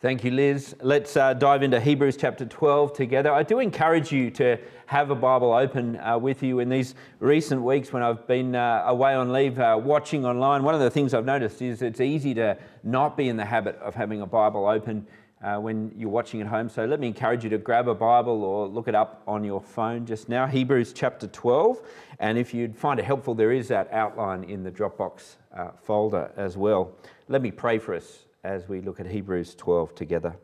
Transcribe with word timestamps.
Thank 0.00 0.24
you, 0.24 0.30
Liz. 0.30 0.74
Let's 0.80 1.14
uh, 1.14 1.34
dive 1.34 1.62
into 1.62 1.78
Hebrews 1.78 2.16
chapter 2.16 2.46
12 2.46 2.94
together. 2.94 3.30
I 3.30 3.42
do 3.42 3.58
encourage 3.58 4.10
you 4.10 4.30
to 4.30 4.56
have 4.86 5.10
a 5.10 5.14
Bible 5.14 5.52
open 5.52 5.98
uh, 5.98 6.16
with 6.16 6.42
you 6.42 6.60
in 6.60 6.70
these 6.70 6.94
recent 7.18 7.60
weeks 7.60 7.92
when 7.92 8.02
I've 8.02 8.26
been 8.26 8.56
uh, 8.56 8.84
away 8.86 9.14
on 9.14 9.30
leave 9.30 9.58
uh, 9.58 9.78
watching 9.78 10.24
online. 10.24 10.62
One 10.62 10.74
of 10.74 10.80
the 10.80 10.90
things 10.90 11.12
I've 11.12 11.26
noticed 11.26 11.60
is 11.60 11.82
it's 11.82 12.00
easy 12.00 12.32
to 12.32 12.56
not 12.82 13.14
be 13.14 13.28
in 13.28 13.36
the 13.36 13.44
habit 13.44 13.76
of 13.76 13.94
having 13.94 14.22
a 14.22 14.26
Bible 14.26 14.66
open 14.66 15.06
uh, 15.44 15.56
when 15.58 15.92
you're 15.94 16.08
watching 16.08 16.40
at 16.40 16.46
home. 16.46 16.70
So 16.70 16.86
let 16.86 16.98
me 16.98 17.06
encourage 17.08 17.44
you 17.44 17.50
to 17.50 17.58
grab 17.58 17.86
a 17.86 17.94
Bible 17.94 18.42
or 18.42 18.66
look 18.68 18.88
it 18.88 18.94
up 18.94 19.22
on 19.26 19.44
your 19.44 19.60
phone 19.60 20.06
just 20.06 20.30
now. 20.30 20.46
Hebrews 20.46 20.94
chapter 20.94 21.26
12. 21.26 21.82
And 22.20 22.38
if 22.38 22.54
you'd 22.54 22.74
find 22.74 22.98
it 22.98 23.04
helpful, 23.04 23.34
there 23.34 23.52
is 23.52 23.68
that 23.68 23.92
outline 23.92 24.44
in 24.44 24.62
the 24.62 24.70
Dropbox 24.70 25.36
uh, 25.54 25.72
folder 25.82 26.30
as 26.38 26.56
well. 26.56 26.92
Let 27.28 27.42
me 27.42 27.50
pray 27.50 27.78
for 27.78 27.94
us 27.94 28.24
as 28.42 28.68
we 28.68 28.80
look 28.80 29.00
at 29.00 29.06
Hebrews 29.06 29.54
12 29.54 29.94
together. 29.94 30.36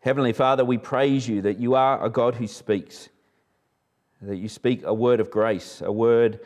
Heavenly 0.00 0.32
Father, 0.32 0.64
we 0.64 0.78
praise 0.78 1.28
you 1.28 1.42
that 1.42 1.58
you 1.58 1.74
are 1.74 2.04
a 2.04 2.10
God 2.10 2.36
who 2.36 2.46
speaks, 2.46 3.08
that 4.22 4.36
you 4.36 4.48
speak 4.48 4.82
a 4.84 4.94
word 4.94 5.20
of 5.20 5.30
grace, 5.30 5.80
a 5.80 5.90
word 5.90 6.40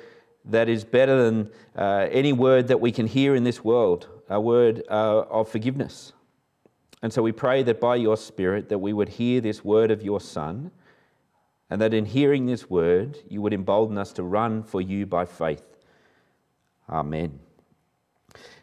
that 0.47 0.69
is 0.69 0.85
better 0.85 1.25
than 1.25 1.51
uh, 1.77 2.09
any 2.11 2.33
word 2.33 2.69
that 2.69 2.81
we 2.81 2.93
can 2.93 3.07
hear 3.07 3.35
in 3.35 3.45
this 3.45 3.63
world, 3.63 4.09
a 4.29 4.41
word 4.41 4.83
uh, 4.89 5.21
of 5.31 5.49
forgiveness. 5.49 6.13
And 7.03 7.13
so 7.13 7.23
we 7.23 7.33
pray 7.33 7.63
that 7.63 7.81
by 7.81 7.97
your 7.97 8.17
Spirit 8.17 8.69
that 8.69 8.79
we 8.79 8.93
would 8.93 9.09
hear 9.11 9.41
this 9.41 9.65
word 9.65 9.91
of 9.91 10.03
your 10.03 10.21
Son, 10.21 10.71
and 11.69 11.81
that 11.81 11.95
in 11.95 12.05
hearing 12.05 12.47
this 12.47 12.69
word 12.69 13.19
you 13.29 13.41
would 13.43 13.53
embolden 13.53 13.97
us 13.97 14.13
to 14.15 14.23
run 14.23 14.63
for 14.63 14.81
you 14.81 15.07
by 15.07 15.25
faith. 15.25 15.65
Amen. 16.89 17.39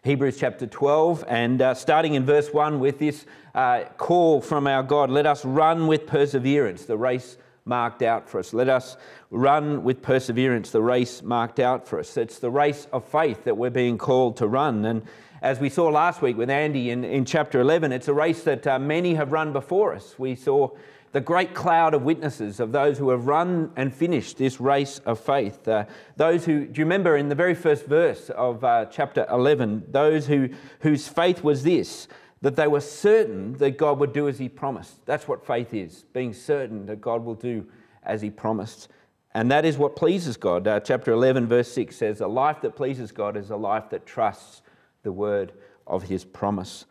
Hebrews 0.03 0.37
chapter 0.37 0.67
12, 0.67 1.25
and 1.27 1.61
uh, 1.61 1.73
starting 1.73 2.13
in 2.13 2.25
verse 2.25 2.53
1 2.53 2.79
with 2.79 2.99
this 2.99 3.25
uh, 3.55 3.85
call 3.97 4.41
from 4.41 4.67
our 4.67 4.83
God 4.83 5.09
let 5.09 5.25
us 5.25 5.43
run 5.43 5.87
with 5.87 6.05
perseverance 6.05 6.85
the 6.85 6.97
race 6.97 7.37
marked 7.65 8.01
out 8.01 8.29
for 8.29 8.39
us. 8.39 8.53
Let 8.53 8.69
us 8.69 8.97
run 9.29 9.83
with 9.83 10.01
perseverance 10.01 10.71
the 10.71 10.81
race 10.81 11.21
marked 11.21 11.59
out 11.59 11.87
for 11.87 11.99
us. 11.99 12.17
It's 12.17 12.39
the 12.39 12.49
race 12.49 12.87
of 12.93 13.05
faith 13.05 13.43
that 13.43 13.57
we're 13.57 13.69
being 13.69 13.97
called 13.97 14.37
to 14.37 14.47
run. 14.47 14.85
And 14.85 15.03
as 15.41 15.59
we 15.59 15.69
saw 15.69 15.89
last 15.89 16.21
week 16.21 16.37
with 16.37 16.49
Andy 16.49 16.89
in, 16.89 17.03
in 17.03 17.25
chapter 17.25 17.59
11, 17.59 17.91
it's 17.91 18.07
a 18.07 18.13
race 18.13 18.43
that 18.43 18.65
uh, 18.65 18.79
many 18.79 19.15
have 19.15 19.31
run 19.31 19.53
before 19.53 19.93
us. 19.93 20.17
We 20.17 20.35
saw 20.35 20.69
the 21.11 21.21
great 21.21 21.53
cloud 21.53 21.93
of 21.93 22.03
witnesses 22.03 22.59
of 22.59 22.71
those 22.71 22.97
who 22.97 23.09
have 23.09 23.27
run 23.27 23.71
and 23.75 23.93
finished 23.93 24.37
this 24.37 24.59
race 24.59 24.99
of 24.99 25.19
faith. 25.19 25.67
Uh, 25.67 25.85
those 26.15 26.45
who, 26.45 26.65
do 26.65 26.79
you 26.79 26.85
remember 26.85 27.17
in 27.17 27.29
the 27.29 27.35
very 27.35 27.55
first 27.55 27.85
verse 27.85 28.29
of 28.31 28.63
uh, 28.63 28.85
chapter 28.85 29.25
11, 29.29 29.85
those 29.89 30.27
who, 30.27 30.49
whose 30.81 31.07
faith 31.07 31.43
was 31.43 31.63
this, 31.63 32.07
that 32.41 32.55
they 32.55 32.67
were 32.67 32.81
certain 32.81 33.53
that 33.53 33.77
God 33.77 33.99
would 33.99 34.13
do 34.13 34.27
as 34.27 34.37
He 34.37 34.49
promised. 34.49 35.05
That's 35.05 35.27
what 35.27 35.45
faith 35.45 35.73
is, 35.73 36.05
being 36.13 36.33
certain 36.33 36.85
that 36.85 37.01
God 37.01 37.23
will 37.23 37.35
do 37.35 37.65
as 38.03 38.21
He 38.21 38.29
promised. 38.29 38.89
And 39.33 39.51
that 39.51 39.65
is 39.65 39.77
what 39.77 39.95
pleases 39.95 40.37
God. 40.37 40.67
Uh, 40.67 40.79
chapter 40.79 41.11
11, 41.11 41.47
verse 41.47 41.71
6 41.71 41.95
says, 41.95 42.21
A 42.21 42.27
life 42.27 42.61
that 42.61 42.75
pleases 42.75 43.11
God 43.11 43.37
is 43.37 43.49
a 43.49 43.55
life 43.55 43.89
that 43.89 44.05
trusts 44.05 44.61
the 45.03 45.11
word 45.11 45.53
of 45.85 46.03
His 46.03 46.25
promise. 46.25 46.85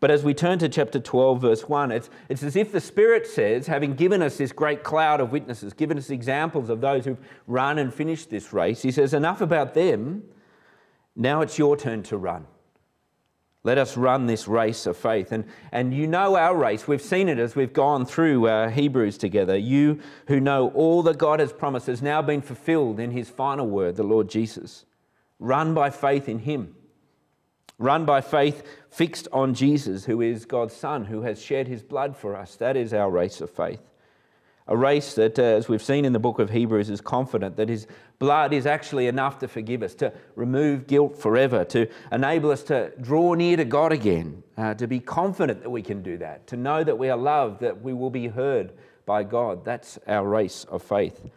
But 0.00 0.10
as 0.10 0.22
we 0.22 0.34
turn 0.34 0.58
to 0.58 0.68
chapter 0.68 1.00
12, 1.00 1.40
verse 1.40 1.68
1, 1.68 1.90
it's, 1.90 2.10
it's 2.28 2.42
as 2.42 2.56
if 2.56 2.72
the 2.72 2.80
Spirit 2.80 3.26
says, 3.26 3.66
having 3.66 3.94
given 3.94 4.22
us 4.22 4.36
this 4.36 4.52
great 4.52 4.82
cloud 4.82 5.20
of 5.20 5.32
witnesses, 5.32 5.72
given 5.72 5.96
us 5.96 6.10
examples 6.10 6.68
of 6.68 6.80
those 6.80 7.04
who've 7.04 7.18
run 7.46 7.78
and 7.78 7.94
finished 7.94 8.28
this 8.28 8.52
race, 8.52 8.82
He 8.82 8.90
says, 8.90 9.14
Enough 9.14 9.40
about 9.40 9.74
them. 9.74 10.24
Now 11.16 11.40
it's 11.42 11.58
your 11.58 11.76
turn 11.76 12.02
to 12.04 12.16
run. 12.16 12.46
Let 13.62 13.78
us 13.78 13.96
run 13.96 14.26
this 14.26 14.46
race 14.46 14.84
of 14.84 14.96
faith. 14.96 15.32
And, 15.32 15.46
and 15.72 15.94
you 15.94 16.06
know 16.06 16.36
our 16.36 16.54
race. 16.54 16.86
We've 16.86 17.00
seen 17.00 17.30
it 17.30 17.38
as 17.38 17.56
we've 17.56 17.72
gone 17.72 18.04
through 18.04 18.46
uh, 18.46 18.68
Hebrews 18.68 19.16
together. 19.16 19.56
You 19.56 20.00
who 20.28 20.38
know 20.38 20.68
all 20.72 21.02
that 21.04 21.16
God 21.16 21.40
has 21.40 21.52
promised 21.52 21.86
has 21.86 22.02
now 22.02 22.20
been 22.20 22.42
fulfilled 22.42 23.00
in 23.00 23.10
His 23.10 23.30
final 23.30 23.66
word, 23.66 23.96
the 23.96 24.02
Lord 24.02 24.28
Jesus. 24.28 24.84
Run 25.38 25.72
by 25.72 25.88
faith 25.88 26.28
in 26.28 26.40
Him. 26.40 26.74
Run 27.78 28.04
by 28.04 28.20
faith 28.20 28.62
fixed 28.88 29.26
on 29.32 29.54
Jesus, 29.54 30.04
who 30.04 30.20
is 30.20 30.44
God's 30.44 30.74
Son, 30.74 31.06
who 31.06 31.22
has 31.22 31.42
shed 31.42 31.66
his 31.66 31.82
blood 31.82 32.16
for 32.16 32.36
us. 32.36 32.54
That 32.56 32.76
is 32.76 32.94
our 32.94 33.10
race 33.10 33.40
of 33.40 33.50
faith. 33.50 33.80
A 34.66 34.76
race 34.76 35.14
that, 35.14 35.38
uh, 35.38 35.42
as 35.42 35.68
we've 35.68 35.82
seen 35.82 36.06
in 36.06 36.14
the 36.14 36.18
book 36.18 36.38
of 36.38 36.48
Hebrews, 36.48 36.88
is 36.88 37.02
confident 37.02 37.56
that 37.56 37.68
his 37.68 37.86
blood 38.18 38.54
is 38.54 38.64
actually 38.64 39.08
enough 39.08 39.38
to 39.40 39.48
forgive 39.48 39.82
us, 39.82 39.94
to 39.96 40.10
remove 40.36 40.86
guilt 40.86 41.18
forever, 41.18 41.64
to 41.66 41.86
enable 42.10 42.50
us 42.50 42.62
to 42.64 42.90
draw 43.00 43.34
near 43.34 43.58
to 43.58 43.64
God 43.66 43.92
again, 43.92 44.42
uh, 44.56 44.72
to 44.74 44.86
be 44.86 45.00
confident 45.00 45.60
that 45.62 45.68
we 45.68 45.82
can 45.82 46.02
do 46.02 46.16
that, 46.18 46.46
to 46.46 46.56
know 46.56 46.82
that 46.82 46.96
we 46.96 47.10
are 47.10 47.18
loved, 47.18 47.60
that 47.60 47.82
we 47.82 47.92
will 47.92 48.08
be 48.08 48.28
heard 48.28 48.72
by 49.04 49.22
God. 49.22 49.66
That's 49.66 49.98
our 50.06 50.26
race 50.26 50.64
of 50.70 50.82
faith. 50.82 51.28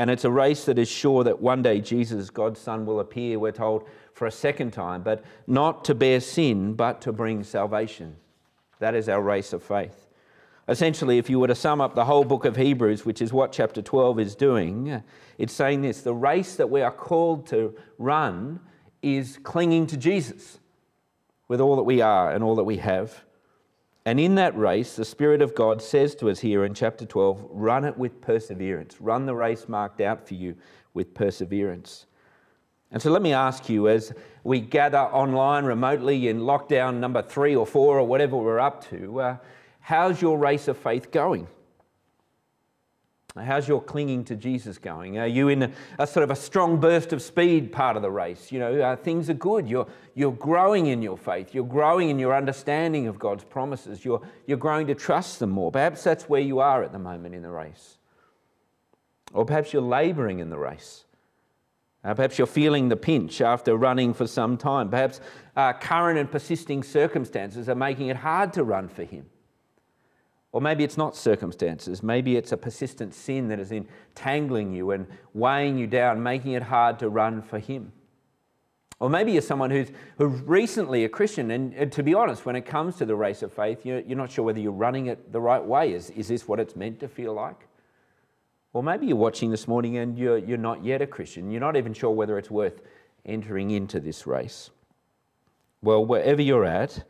And 0.00 0.08
it's 0.08 0.24
a 0.24 0.30
race 0.30 0.64
that 0.64 0.78
is 0.78 0.88
sure 0.88 1.24
that 1.24 1.42
one 1.42 1.60
day 1.60 1.78
Jesus, 1.78 2.30
God's 2.30 2.58
Son, 2.58 2.86
will 2.86 3.00
appear, 3.00 3.38
we're 3.38 3.52
told, 3.52 3.86
for 4.14 4.26
a 4.26 4.30
second 4.30 4.70
time, 4.70 5.02
but 5.02 5.22
not 5.46 5.84
to 5.84 5.94
bear 5.94 6.20
sin, 6.20 6.72
but 6.72 7.02
to 7.02 7.12
bring 7.12 7.44
salvation. 7.44 8.16
That 8.78 8.94
is 8.94 9.10
our 9.10 9.20
race 9.20 9.52
of 9.52 9.62
faith. 9.62 10.06
Essentially, 10.68 11.18
if 11.18 11.28
you 11.28 11.38
were 11.38 11.48
to 11.48 11.54
sum 11.54 11.82
up 11.82 11.94
the 11.94 12.06
whole 12.06 12.24
book 12.24 12.46
of 12.46 12.56
Hebrews, 12.56 13.04
which 13.04 13.20
is 13.20 13.30
what 13.30 13.52
chapter 13.52 13.82
12 13.82 14.20
is 14.20 14.34
doing, 14.34 15.02
it's 15.36 15.52
saying 15.52 15.82
this 15.82 16.00
the 16.00 16.14
race 16.14 16.56
that 16.56 16.70
we 16.70 16.80
are 16.80 16.90
called 16.90 17.46
to 17.48 17.76
run 17.98 18.58
is 19.02 19.38
clinging 19.42 19.86
to 19.88 19.98
Jesus 19.98 20.60
with 21.46 21.60
all 21.60 21.76
that 21.76 21.82
we 21.82 22.00
are 22.00 22.32
and 22.32 22.42
all 22.42 22.54
that 22.54 22.64
we 22.64 22.78
have. 22.78 23.22
And 24.10 24.18
in 24.18 24.34
that 24.34 24.58
race, 24.58 24.96
the 24.96 25.04
Spirit 25.04 25.40
of 25.40 25.54
God 25.54 25.80
says 25.80 26.16
to 26.16 26.30
us 26.30 26.40
here 26.40 26.64
in 26.64 26.74
chapter 26.74 27.06
12 27.06 27.46
run 27.48 27.84
it 27.84 27.96
with 27.96 28.20
perseverance. 28.20 29.00
Run 29.00 29.24
the 29.24 29.36
race 29.36 29.68
marked 29.68 30.00
out 30.00 30.26
for 30.26 30.34
you 30.34 30.56
with 30.94 31.14
perseverance. 31.14 32.06
And 32.90 33.00
so 33.00 33.12
let 33.12 33.22
me 33.22 33.32
ask 33.32 33.68
you 33.68 33.86
as 33.88 34.12
we 34.42 34.58
gather 34.58 34.98
online 34.98 35.64
remotely 35.64 36.26
in 36.26 36.40
lockdown 36.40 36.96
number 36.96 37.22
three 37.22 37.54
or 37.54 37.64
four 37.64 38.00
or 38.00 38.04
whatever 38.04 38.36
we're 38.36 38.58
up 38.58 38.84
to, 38.90 39.20
uh, 39.20 39.36
how's 39.78 40.20
your 40.20 40.38
race 40.38 40.66
of 40.66 40.76
faith 40.76 41.12
going? 41.12 41.46
How's 43.44 43.66
your 43.66 43.82
clinging 43.82 44.24
to 44.24 44.36
Jesus 44.36 44.78
going? 44.78 45.18
Are 45.18 45.26
you 45.26 45.48
in 45.48 45.62
a, 45.64 45.70
a 45.98 46.06
sort 46.06 46.24
of 46.24 46.30
a 46.30 46.36
strong 46.36 46.78
burst 46.78 47.12
of 47.12 47.22
speed 47.22 47.72
part 47.72 47.96
of 47.96 48.02
the 48.02 48.10
race? 48.10 48.52
You 48.52 48.58
know, 48.58 48.80
uh, 48.80 48.96
things 48.96 49.28
are 49.30 49.34
good. 49.34 49.68
You're, 49.68 49.86
you're 50.14 50.32
growing 50.32 50.86
in 50.86 51.02
your 51.02 51.16
faith. 51.16 51.54
You're 51.54 51.64
growing 51.64 52.10
in 52.10 52.18
your 52.18 52.34
understanding 52.34 53.06
of 53.06 53.18
God's 53.18 53.44
promises. 53.44 54.04
You're, 54.04 54.20
you're 54.46 54.58
growing 54.58 54.86
to 54.88 54.94
trust 54.94 55.38
them 55.38 55.50
more. 55.50 55.72
Perhaps 55.72 56.04
that's 56.04 56.28
where 56.28 56.40
you 56.40 56.60
are 56.60 56.82
at 56.82 56.92
the 56.92 56.98
moment 56.98 57.34
in 57.34 57.42
the 57.42 57.50
race. 57.50 57.98
Or 59.32 59.44
perhaps 59.44 59.72
you're 59.72 59.82
laboring 59.82 60.38
in 60.40 60.50
the 60.50 60.58
race. 60.58 61.04
Uh, 62.02 62.14
perhaps 62.14 62.38
you're 62.38 62.46
feeling 62.46 62.88
the 62.88 62.96
pinch 62.96 63.40
after 63.40 63.76
running 63.76 64.14
for 64.14 64.26
some 64.26 64.56
time. 64.56 64.88
Perhaps 64.88 65.20
uh, 65.54 65.72
current 65.74 66.18
and 66.18 66.30
persisting 66.30 66.82
circumstances 66.82 67.68
are 67.68 67.74
making 67.74 68.08
it 68.08 68.16
hard 68.16 68.52
to 68.54 68.64
run 68.64 68.88
for 68.88 69.04
Him. 69.04 69.26
Or 70.52 70.60
maybe 70.60 70.82
it's 70.82 70.96
not 70.96 71.14
circumstances. 71.14 72.02
Maybe 72.02 72.36
it's 72.36 72.52
a 72.52 72.56
persistent 72.56 73.14
sin 73.14 73.48
that 73.48 73.60
is 73.60 73.70
entangling 73.70 74.72
you 74.72 74.90
and 74.90 75.06
weighing 75.32 75.78
you 75.78 75.86
down, 75.86 76.22
making 76.22 76.52
it 76.52 76.62
hard 76.64 76.98
to 76.98 77.08
run 77.08 77.40
for 77.40 77.58
Him. 77.58 77.92
Or 78.98 79.08
maybe 79.08 79.32
you're 79.32 79.42
someone 79.42 79.70
who's, 79.70 79.88
who's 80.18 80.40
recently 80.42 81.04
a 81.04 81.08
Christian, 81.08 81.50
and, 81.52 81.72
and, 81.72 81.90
to 81.92 82.02
be 82.02 82.12
honest, 82.12 82.44
when 82.44 82.54
it 82.54 82.66
comes 82.66 82.96
to 82.96 83.06
the 83.06 83.16
race 83.16 83.42
of 83.42 83.52
faith, 83.52 83.86
you're, 83.86 84.00
you're 84.00 84.18
not 84.18 84.30
sure 84.30 84.44
whether 84.44 84.60
you're 84.60 84.72
running 84.72 85.06
it 85.06 85.32
the 85.32 85.40
right 85.40 85.64
way. 85.64 85.94
Is, 85.94 86.10
is 86.10 86.28
this 86.28 86.46
what 86.46 86.60
it's 86.60 86.76
meant 86.76 87.00
to 87.00 87.08
feel 87.08 87.32
like? 87.32 87.66
Or 88.72 88.82
maybe 88.82 89.06
you're 89.06 89.16
watching 89.16 89.50
this 89.50 89.66
morning 89.66 89.96
and 89.96 90.18
you're, 90.18 90.36
you're 90.36 90.58
not 90.58 90.84
yet 90.84 91.00
a 91.00 91.06
Christian. 91.06 91.50
You're 91.50 91.60
not 91.60 91.76
even 91.76 91.94
sure 91.94 92.10
whether 92.10 92.38
it's 92.38 92.50
worth 92.50 92.82
entering 93.24 93.70
into 93.70 94.00
this 94.00 94.26
race. 94.26 94.70
Well, 95.82 96.04
wherever 96.04 96.42
you're 96.42 96.66
at, 96.66 97.04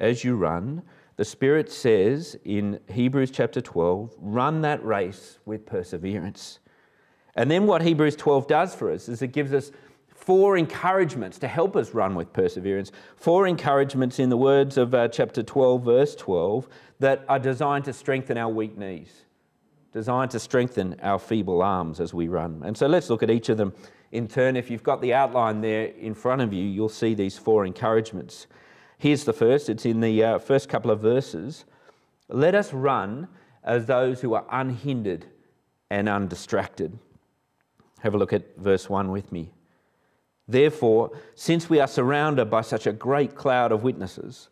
as 0.00 0.24
you 0.24 0.34
run, 0.36 0.82
the 1.18 1.24
Spirit 1.24 1.70
says 1.70 2.38
in 2.44 2.78
Hebrews 2.88 3.32
chapter 3.32 3.60
12, 3.60 4.14
run 4.20 4.62
that 4.62 4.82
race 4.84 5.40
with 5.44 5.66
perseverance. 5.66 6.60
And 7.34 7.50
then 7.50 7.66
what 7.66 7.82
Hebrews 7.82 8.14
12 8.14 8.46
does 8.46 8.74
for 8.74 8.90
us 8.92 9.08
is 9.08 9.20
it 9.20 9.32
gives 9.32 9.52
us 9.52 9.72
four 10.14 10.56
encouragements 10.56 11.38
to 11.40 11.48
help 11.48 11.74
us 11.74 11.92
run 11.92 12.14
with 12.14 12.32
perseverance. 12.32 12.92
Four 13.16 13.48
encouragements 13.48 14.20
in 14.20 14.28
the 14.28 14.36
words 14.36 14.78
of 14.78 14.94
uh, 14.94 15.08
chapter 15.08 15.42
12, 15.42 15.84
verse 15.84 16.14
12, 16.14 16.68
that 17.00 17.24
are 17.28 17.40
designed 17.40 17.84
to 17.86 17.92
strengthen 17.92 18.38
our 18.38 18.48
weak 18.48 18.78
knees 18.78 19.24
designed 19.90 20.30
to 20.30 20.38
strengthen 20.38 20.94
our 21.02 21.18
feeble 21.18 21.62
arms 21.62 21.98
as 21.98 22.12
we 22.12 22.28
run. 22.28 22.62
And 22.64 22.76
so 22.76 22.86
let's 22.86 23.08
look 23.08 23.22
at 23.22 23.30
each 23.30 23.48
of 23.48 23.56
them 23.56 23.72
in 24.12 24.28
turn. 24.28 24.54
If 24.54 24.70
you've 24.70 24.82
got 24.82 25.00
the 25.00 25.14
outline 25.14 25.60
there 25.60 25.86
in 25.86 26.14
front 26.14 26.42
of 26.42 26.52
you, 26.52 26.62
you'll 26.62 26.88
see 26.88 27.14
these 27.14 27.38
four 27.38 27.64
encouragements. 27.64 28.46
Here's 28.98 29.24
the 29.24 29.32
first 29.32 29.68
it's 29.68 29.86
in 29.86 30.00
the 30.00 30.24
uh, 30.24 30.38
first 30.38 30.68
couple 30.68 30.90
of 30.90 31.00
verses. 31.00 31.64
Let 32.28 32.54
us 32.54 32.72
run 32.72 33.28
as 33.62 33.86
those 33.86 34.20
who 34.20 34.34
are 34.34 34.44
unhindered 34.50 35.26
and 35.90 36.08
undistracted. 36.08 36.98
Have 38.00 38.14
a 38.14 38.18
look 38.18 38.32
at 38.32 38.56
verse 38.56 38.88
1 38.88 39.10
with 39.10 39.32
me. 39.32 39.52
Therefore, 40.46 41.12
since 41.34 41.68
we 41.68 41.78
are 41.78 41.86
surrounded 41.86 42.46
by 42.46 42.62
such 42.62 42.86
a 42.86 42.92
great 42.92 43.34
cloud 43.34 43.70
of 43.70 43.82
witnesses, 43.82 44.48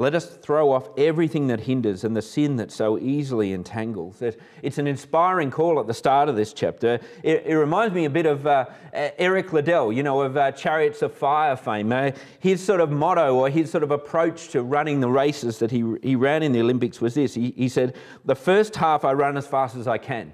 Let 0.00 0.14
us 0.14 0.24
throw 0.24 0.72
off 0.72 0.88
everything 0.96 1.48
that 1.48 1.60
hinders 1.60 2.04
and 2.04 2.16
the 2.16 2.22
sin 2.22 2.56
that 2.56 2.72
so 2.72 2.98
easily 2.98 3.52
entangles. 3.52 4.22
It's 4.62 4.78
an 4.78 4.86
inspiring 4.86 5.50
call 5.50 5.78
at 5.78 5.86
the 5.86 5.92
start 5.92 6.30
of 6.30 6.36
this 6.36 6.54
chapter. 6.54 7.00
It, 7.22 7.44
it 7.44 7.54
reminds 7.54 7.94
me 7.94 8.06
a 8.06 8.10
bit 8.10 8.24
of 8.24 8.46
uh, 8.46 8.64
Eric 8.94 9.52
Liddell, 9.52 9.92
you 9.92 10.02
know, 10.02 10.22
of 10.22 10.38
uh, 10.38 10.52
Chariots 10.52 11.02
of 11.02 11.12
Fire 11.12 11.54
fame. 11.54 11.92
Uh, 11.92 12.12
his 12.38 12.64
sort 12.64 12.80
of 12.80 12.90
motto 12.90 13.34
or 13.34 13.50
his 13.50 13.70
sort 13.70 13.82
of 13.82 13.90
approach 13.90 14.48
to 14.48 14.62
running 14.62 15.00
the 15.00 15.10
races 15.10 15.58
that 15.58 15.70
he, 15.70 15.84
he 16.02 16.16
ran 16.16 16.42
in 16.42 16.52
the 16.52 16.60
Olympics 16.60 17.02
was 17.02 17.12
this. 17.12 17.34
He, 17.34 17.50
he 17.54 17.68
said, 17.68 17.94
The 18.24 18.34
first 18.34 18.76
half 18.76 19.04
I 19.04 19.12
run 19.12 19.36
as 19.36 19.46
fast 19.46 19.76
as 19.76 19.86
I 19.86 19.98
can. 19.98 20.32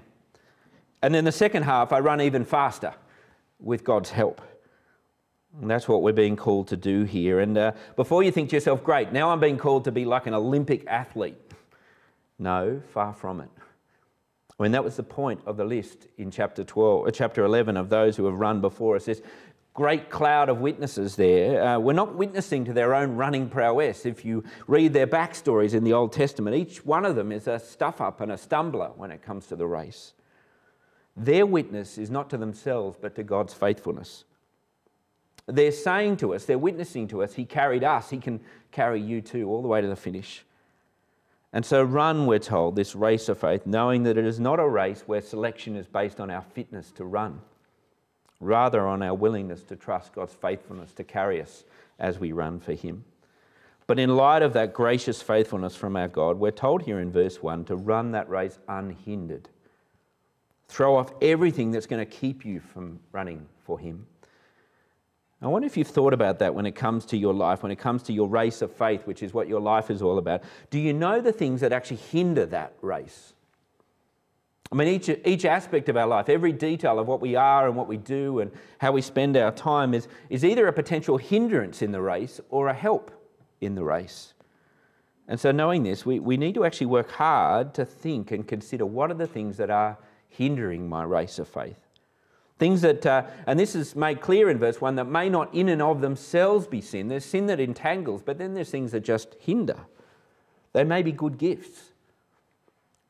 And 1.01 1.13
then 1.13 1.25
the 1.25 1.31
second 1.33 1.63
half 1.63 1.91
I 1.91 1.99
run 1.99 2.21
even 2.21 2.45
faster 2.45 2.93
with 3.59 3.83
God's 3.83 4.11
help. 4.11 4.41
And 5.61 5.69
that's 5.69 5.87
what 5.87 6.03
we're 6.03 6.13
being 6.13 6.35
called 6.35 6.67
to 6.67 6.77
do 6.77 7.03
here. 7.03 7.39
And 7.39 7.57
uh, 7.57 7.71
before 7.95 8.23
you 8.23 8.31
think 8.31 8.49
to 8.49 8.55
yourself, 8.55 8.83
great, 8.83 9.11
now 9.11 9.31
I'm 9.31 9.39
being 9.39 9.57
called 9.57 9.85
to 9.85 9.91
be 9.91 10.05
like 10.05 10.27
an 10.27 10.33
Olympic 10.33 10.85
athlete. 10.87 11.37
No, 12.37 12.81
far 12.93 13.13
from 13.13 13.41
it. 13.41 13.49
I 14.59 14.63
mean, 14.63 14.71
that 14.71 14.83
was 14.83 14.95
the 14.95 15.03
point 15.03 15.41
of 15.45 15.57
the 15.57 15.65
list 15.65 16.07
in 16.17 16.31
chapter 16.31 16.63
12, 16.63 17.07
uh, 17.07 17.11
chapter 17.11 17.43
11 17.43 17.77
of 17.77 17.89
those 17.89 18.15
who 18.15 18.25
have 18.25 18.35
run 18.35 18.61
before 18.61 18.95
us. 18.95 19.05
This 19.05 19.21
great 19.73 20.09
cloud 20.09 20.49
of 20.49 20.59
witnesses 20.59 21.15
there. 21.15 21.63
Uh, 21.63 21.79
we're 21.79 21.93
not 21.93 22.15
witnessing 22.15 22.65
to 22.65 22.73
their 22.73 22.95
own 22.95 23.15
running 23.15 23.47
prowess. 23.49 24.05
If 24.05 24.25
you 24.25 24.43
read 24.65 24.93
their 24.93 25.05
backstories 25.05 25.75
in 25.75 25.83
the 25.83 25.93
Old 25.93 26.11
Testament, 26.11 26.55
each 26.55 26.83
one 26.83 27.05
of 27.05 27.15
them 27.15 27.31
is 27.31 27.47
a 27.47 27.59
stuff 27.59 28.01
up 28.01 28.19
and 28.19 28.31
a 28.31 28.37
stumbler 28.37 28.91
when 28.95 29.11
it 29.11 29.21
comes 29.21 29.45
to 29.47 29.55
the 29.55 29.67
race. 29.67 30.13
Their 31.15 31.45
witness 31.45 31.99
is 31.99 32.09
not 32.09 32.29
to 32.31 32.37
themselves, 32.37 32.97
but 32.99 33.15
to 33.15 33.23
God's 33.23 33.53
faithfulness. 33.53 34.23
They're 35.47 35.71
saying 35.71 36.17
to 36.17 36.33
us, 36.33 36.45
they're 36.45 36.57
witnessing 36.57 37.07
to 37.09 37.23
us, 37.23 37.33
He 37.33 37.45
carried 37.45 37.83
us, 37.83 38.09
He 38.09 38.17
can 38.17 38.41
carry 38.71 39.01
you 39.01 39.21
too, 39.21 39.49
all 39.49 39.61
the 39.61 39.67
way 39.67 39.81
to 39.81 39.87
the 39.87 39.95
finish. 39.95 40.43
And 41.53 41.65
so 41.65 41.81
run, 41.81 42.25
we're 42.25 42.39
told, 42.39 42.75
this 42.75 42.95
race 42.95 43.29
of 43.29 43.39
faith, 43.39 43.65
knowing 43.65 44.03
that 44.03 44.17
it 44.17 44.25
is 44.25 44.39
not 44.39 44.59
a 44.59 44.67
race 44.67 45.03
where 45.05 45.21
selection 45.21 45.77
is 45.77 45.87
based 45.87 46.19
on 46.19 46.29
our 46.29 46.41
fitness 46.41 46.91
to 46.91 47.05
run, 47.05 47.39
rather 48.41 48.85
on 48.85 49.01
our 49.01 49.13
willingness 49.13 49.63
to 49.63 49.77
trust 49.77 50.13
God's 50.13 50.33
faithfulness 50.33 50.91
to 50.93 51.05
carry 51.05 51.41
us 51.41 51.63
as 51.97 52.19
we 52.19 52.33
run 52.33 52.59
for 52.59 52.73
Him. 52.73 53.05
But 53.87 53.99
in 53.99 54.17
light 54.17 54.41
of 54.41 54.51
that 54.53 54.73
gracious 54.73 55.21
faithfulness 55.21 55.77
from 55.77 55.95
our 55.95 56.09
God, 56.09 56.37
we're 56.37 56.51
told 56.51 56.81
here 56.81 56.99
in 56.99 57.09
verse 57.09 57.41
1 57.41 57.63
to 57.65 57.77
run 57.77 58.11
that 58.11 58.29
race 58.29 58.59
unhindered. 58.67 59.47
Throw 60.67 60.97
off 60.97 61.13
everything 61.21 61.71
that's 61.71 61.87
going 61.87 62.05
to 62.05 62.11
keep 62.11 62.43
you 62.43 62.59
from 62.59 62.99
running 63.13 63.47
for 63.63 63.79
Him. 63.79 64.05
I 65.41 65.47
wonder 65.47 65.67
if 65.67 65.77
you've 65.77 65.87
thought 65.87 66.13
about 66.13 66.39
that 66.39 66.55
when 66.55 66.65
it 66.65 66.75
comes 66.75 67.05
to 67.07 67.17
your 67.17 67.33
life, 67.33 67.61
when 67.61 67.71
it 67.71 67.77
comes 67.77 68.01
to 68.03 68.13
your 68.13 68.27
race 68.27 68.63
of 68.63 68.71
faith, 68.71 69.05
which 69.05 69.21
is 69.21 69.33
what 69.33 69.47
your 69.47 69.61
life 69.61 69.91
is 69.91 70.01
all 70.01 70.17
about. 70.17 70.41
Do 70.71 70.79
you 70.79 70.93
know 70.93 71.21
the 71.21 71.31
things 71.31 71.61
that 71.61 71.71
actually 71.71 71.97
hinder 71.97 72.45
that 72.47 72.73
race? 72.81 73.33
I 74.71 74.75
mean, 74.75 74.87
each, 74.87 75.09
each 75.25 75.45
aspect 75.45 75.89
of 75.89 75.95
our 75.95 76.07
life, 76.07 76.27
every 76.27 76.51
detail 76.51 76.99
of 76.99 77.07
what 77.07 77.21
we 77.21 77.35
are 77.35 77.67
and 77.67 77.75
what 77.75 77.87
we 77.87 77.97
do 77.97 78.39
and 78.39 78.51
how 78.79 78.91
we 78.91 79.01
spend 79.01 79.37
our 79.37 79.51
time 79.51 79.93
is, 79.93 80.07
is 80.29 80.43
either 80.43 80.67
a 80.67 80.73
potential 80.73 81.17
hindrance 81.17 81.81
in 81.81 81.91
the 81.91 82.01
race 82.01 82.41
or 82.49 82.67
a 82.67 82.73
help 82.73 83.11
in 83.61 83.75
the 83.75 83.83
race. 83.83 84.33
And 85.27 85.39
so, 85.39 85.51
knowing 85.51 85.83
this, 85.83 86.05
we, 86.05 86.19
we 86.19 86.37
need 86.37 86.55
to 86.55 86.65
actually 86.65 86.87
work 86.87 87.11
hard 87.11 87.73
to 87.75 87.85
think 87.85 88.31
and 88.31 88.47
consider 88.47 88.85
what 88.85 89.11
are 89.11 89.15
the 89.15 89.27
things 89.27 89.57
that 89.57 89.69
are 89.69 89.97
hindering 90.29 90.87
my 90.87 91.03
race 91.03 91.37
of 91.39 91.47
faith. 91.47 91.86
Things 92.59 92.81
that, 92.81 93.05
uh, 93.05 93.23
and 93.45 93.59
this 93.59 93.75
is 93.75 93.95
made 93.95 94.19
clear 94.19 94.49
in 94.49 94.57
verse 94.57 94.81
1, 94.81 94.95
that 94.95 95.05
may 95.05 95.29
not 95.29 95.53
in 95.53 95.69
and 95.69 95.81
of 95.81 96.01
themselves 96.01 96.65
be 96.65 96.81
sin. 96.81 97.07
There's 97.07 97.25
sin 97.25 97.45
that 97.47 97.59
entangles, 97.59 98.23
but 98.23 98.39
then 98.39 98.55
there's 98.55 98.71
things 98.71 98.91
that 98.93 99.01
just 99.01 99.35
hinder. 99.39 99.77
They 100.73 100.83
may 100.83 101.03
be 101.03 101.11
good 101.11 101.37
gifts. 101.37 101.91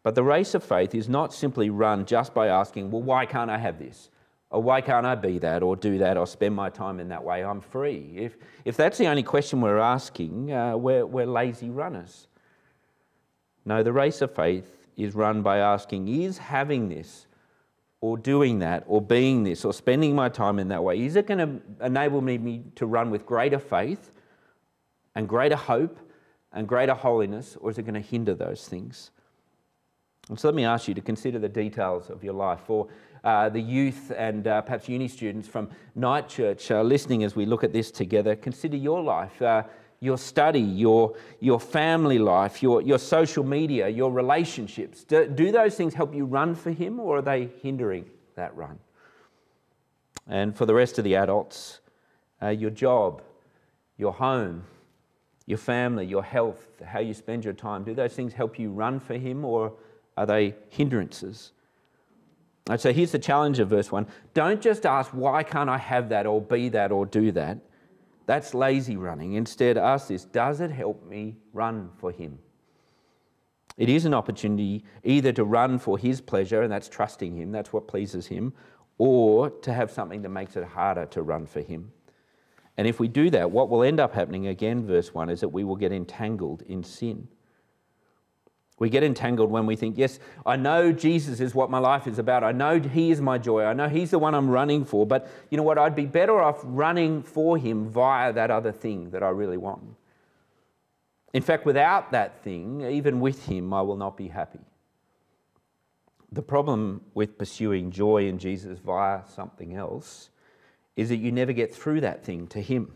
But 0.04 0.16
the 0.16 0.24
race 0.24 0.54
of 0.54 0.64
faith 0.64 0.94
is 0.94 1.08
not 1.10 1.34
simply 1.34 1.70
run 1.70 2.06
just 2.06 2.34
by 2.34 2.48
asking, 2.48 2.92
well, 2.92 3.02
why 3.02 3.26
can't 3.26 3.50
I 3.50 3.58
have 3.58 3.80
this? 3.80 4.10
Or 4.50 4.64
why 4.64 4.82
can't 4.82 5.06
I 5.06 5.16
be 5.16 5.40
that 5.40 5.64
or 5.64 5.76
do 5.76 5.98
that 5.98 6.18
or 6.18 6.26
spend 6.26 6.56
my 6.56 6.70
time 6.70 7.00
in 7.00 7.10
that 7.10 7.24
way? 7.24 7.44
I'm 7.44 7.60
free. 7.60 8.14
If, 8.16 8.38
if 8.64 8.78
that's 8.78 8.98
the 8.98 9.08
only 9.08 9.24
question 9.24 9.60
we're 9.60 9.78
asking, 9.78 10.52
uh, 10.54 10.78
we're, 10.78 11.06
we're 11.06 11.26
lazy 11.26 11.70
runners. 11.70 12.28
No, 13.66 13.84
the 13.84 13.92
race 13.92 14.22
of 14.22 14.34
faith 14.34 14.88
is 14.96 15.14
run 15.14 15.42
by 15.42 15.58
asking, 15.58 16.08
is 16.08 16.38
having 16.38 16.88
this 16.88 17.27
or 18.08 18.18
doing 18.18 18.60
that 18.60 18.84
or 18.88 19.02
being 19.02 19.44
this 19.44 19.66
or 19.66 19.74
spending 19.74 20.16
my 20.16 20.30
time 20.30 20.60
in 20.60 20.70
that 20.70 20.82
way, 20.82 21.04
is 21.06 21.18
it 21.18 21.28
going 21.28 21.40
to 21.40 21.86
enable 21.86 22.22
me 22.22 22.64
to 22.76 22.86
run 22.86 23.12
with 23.12 23.26
greater 23.26 23.60
faith 23.60 24.12
and 25.16 25.28
greater 25.28 25.58
hope 25.58 26.00
and 26.54 26.68
greater 26.68 26.94
holiness, 26.94 27.58
or 27.60 27.70
is 27.70 27.78
it 27.78 27.84
going 27.84 28.02
to 28.02 28.08
hinder 28.14 28.34
those 28.34 28.66
things? 28.68 29.12
And 30.30 30.40
so 30.40 30.48
let 30.48 30.56
me 30.56 30.64
ask 30.64 30.88
you 30.88 30.94
to 30.94 31.02
consider 31.02 31.38
the 31.38 31.50
details 31.50 32.10
of 32.10 32.24
your 32.24 32.34
life. 32.34 32.62
For 32.62 32.88
uh, 33.24 33.50
the 33.50 33.60
youth 33.60 34.12
and 34.18 34.48
uh, 34.48 34.62
perhaps 34.62 34.88
uni 34.88 35.10
students 35.10 35.48
from 35.48 35.70
Night 35.96 36.30
Church 36.30 36.72
uh, 36.72 36.82
listening 36.82 37.26
as 37.26 37.36
we 37.36 37.46
look 37.46 37.64
at 37.64 37.74
this 37.74 37.92
together, 37.92 38.36
consider 38.36 38.78
your 38.78 39.02
life. 39.02 39.42
Your 40.00 40.18
study, 40.18 40.60
your, 40.60 41.16
your 41.40 41.60
family 41.60 42.20
life, 42.20 42.62
your, 42.62 42.82
your 42.82 43.00
social 43.00 43.44
media, 43.44 43.90
your 43.90 44.12
relationships? 44.12 45.04
Do, 45.04 45.28
do 45.28 45.52
those 45.52 45.76
things 45.76 45.94
help 45.94 46.14
you 46.14 46.26
run 46.26 46.54
for 46.54 46.72
Him 46.72 47.00
or 47.00 47.18
are 47.18 47.22
they 47.22 47.50
hindering 47.62 48.06
that 48.36 48.56
run? 48.56 48.80
And 50.28 50.56
for 50.56 50.66
the 50.66 50.74
rest 50.74 50.98
of 50.98 51.04
the 51.04 51.16
adults, 51.16 51.80
uh, 52.42 52.50
your 52.50 52.70
job, 52.70 53.22
your 53.98 54.14
home, 54.14 54.64
your 55.46 55.58
family, 55.58 56.06
your 56.06 56.24
health, 56.24 56.68
how 56.86 57.00
you 57.00 57.14
spend 57.14 57.44
your 57.44 57.54
time, 57.54 57.84
do 57.84 57.96
those 57.96 58.14
things 58.14 58.34
help 58.34 58.60
you 58.60 58.70
run 58.70 59.00
for 59.00 59.16
Him 59.16 59.44
or 59.44 59.74
are 60.16 60.26
they 60.26 60.56
hindrances? 60.70 61.52
And 62.70 62.80
so 62.80 62.92
here's 62.92 63.12
the 63.12 63.20
challenge 63.20 63.60
of 63.60 63.70
verse 63.70 63.92
1 63.92 64.06
don't 64.34 64.62
just 64.62 64.86
ask, 64.86 65.12
why 65.12 65.44
can't 65.44 65.70
I 65.70 65.78
have 65.78 66.10
that 66.10 66.26
or 66.26 66.42
be 66.42 66.70
that 66.70 66.92
or 66.92 67.06
do 67.06 67.32
that? 67.32 67.60
That's 68.28 68.54
lazy 68.54 68.98
running. 68.98 69.34
Instead, 69.34 69.78
ask 69.78 70.10
this 70.10 70.26
Does 70.26 70.62
it 70.62 70.70
help 70.70 71.04
me 71.08 71.38
run 71.54 71.90
for 71.98 72.12
Him? 72.12 72.38
It 73.78 73.90
is 73.90 74.06
an 74.06 74.14
opportunity 74.14 74.84
either 75.04 75.32
to 75.34 75.44
run 75.44 75.80
for 75.80 75.98
His 75.98 76.22
pleasure, 76.22 76.62
and 76.62 76.72
that's 76.72 76.90
trusting 76.90 77.36
Him, 77.36 77.52
that's 77.52 77.74
what 77.74 77.88
pleases 77.88 78.28
Him, 78.28 78.54
or 78.98 79.50
to 79.50 79.74
have 79.74 79.90
something 79.90 80.22
that 80.24 80.30
makes 80.30 80.56
it 80.56 80.64
harder 80.64 81.06
to 81.08 81.22
run 81.22 81.46
for 81.46 81.62
Him. 81.62 81.92
And 82.76 82.86
if 82.86 83.00
we 83.00 83.08
do 83.08 83.30
that, 83.32 83.50
what 83.50 83.70
will 83.70 83.82
end 83.82 84.00
up 84.00 84.14
happening, 84.14 84.48
again, 84.48 84.86
verse 84.86 85.14
1, 85.14 85.30
is 85.30 85.40
that 85.40 85.50
we 85.50 85.64
will 85.64 85.76
get 85.76 85.92
entangled 85.92 86.64
in 86.64 86.84
sin. 86.84 87.28
We 88.80 88.90
get 88.90 89.04
entangled 89.04 89.50
when 89.50 89.66
we 89.66 89.76
think, 89.76 89.98
yes, 89.98 90.20
I 90.46 90.56
know 90.56 90.92
Jesus 90.92 91.40
is 91.40 91.56
what 91.56 91.72
my 91.72 91.80
life 91.80 92.06
is 92.06 92.20
about. 92.20 92.44
I 92.44 92.52
know 92.52 92.80
He 92.80 93.10
is 93.10 93.20
my 93.20 93.40
joy. 93.40 93.64
I 93.64 93.74
know 93.74 93.90
He's 93.90 94.12
the 94.12 94.20
one 94.20 94.36
I'm 94.36 94.50
running 94.50 94.86
for. 94.86 95.06
But 95.06 95.28
you 95.50 95.58
know 95.58 95.64
what? 95.64 95.80
I'd 95.80 95.96
be 95.96 96.06
better 96.06 96.40
off 96.40 96.60
running 96.64 97.24
for 97.24 97.58
Him 97.58 97.90
via 97.90 98.32
that 98.34 98.52
other 98.52 98.72
thing 98.72 99.10
that 99.12 99.24
I 99.24 99.30
really 99.30 99.58
want. 99.58 99.82
In 101.34 101.42
fact, 101.42 101.66
without 101.66 102.12
that 102.12 102.44
thing, 102.44 102.82
even 102.82 103.20
with 103.20 103.46
Him, 103.46 103.74
I 103.74 103.82
will 103.82 103.98
not 103.98 104.16
be 104.16 104.28
happy. 104.28 104.60
The 106.32 106.44
problem 106.44 107.02
with 107.16 107.38
pursuing 107.38 107.90
joy 107.90 108.28
in 108.28 108.38
Jesus 108.38 108.78
via 108.80 109.22
something 109.28 109.76
else 109.76 110.30
is 110.96 111.10
that 111.10 111.18
you 111.18 111.32
never 111.32 111.54
get 111.54 111.74
through 111.74 112.02
that 112.02 112.24
thing 112.24 112.48
to 112.48 112.62
Him. 112.62 112.94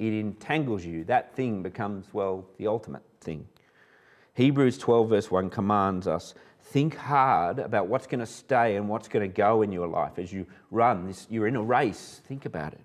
It 0.00 0.12
entangles 0.12 0.84
you. 0.84 1.04
That 1.04 1.34
thing 1.36 1.62
becomes, 1.62 2.06
well, 2.12 2.46
the 2.58 2.66
ultimate 2.66 3.04
thing. 3.20 3.46
Hebrews 4.36 4.76
12, 4.76 5.08
verse 5.08 5.30
1 5.30 5.48
commands 5.48 6.06
us 6.06 6.34
think 6.60 6.94
hard 6.94 7.58
about 7.58 7.86
what's 7.88 8.06
going 8.06 8.20
to 8.20 8.26
stay 8.26 8.76
and 8.76 8.86
what's 8.86 9.08
going 9.08 9.26
to 9.26 9.34
go 9.34 9.62
in 9.62 9.72
your 9.72 9.88
life 9.88 10.18
as 10.18 10.30
you 10.30 10.46
run. 10.70 11.06
This, 11.06 11.26
you're 11.30 11.46
in 11.46 11.56
a 11.56 11.62
race. 11.62 12.20
Think 12.26 12.44
about 12.44 12.74
it. 12.74 12.84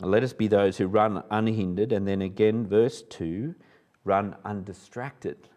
Let 0.00 0.22
us 0.22 0.34
be 0.34 0.46
those 0.46 0.76
who 0.76 0.88
run 0.88 1.22
unhindered. 1.30 1.90
And 1.90 2.06
then 2.06 2.20
again, 2.20 2.66
verse 2.66 3.00
2 3.00 3.54
run 4.04 4.36
undistracted. 4.44 5.48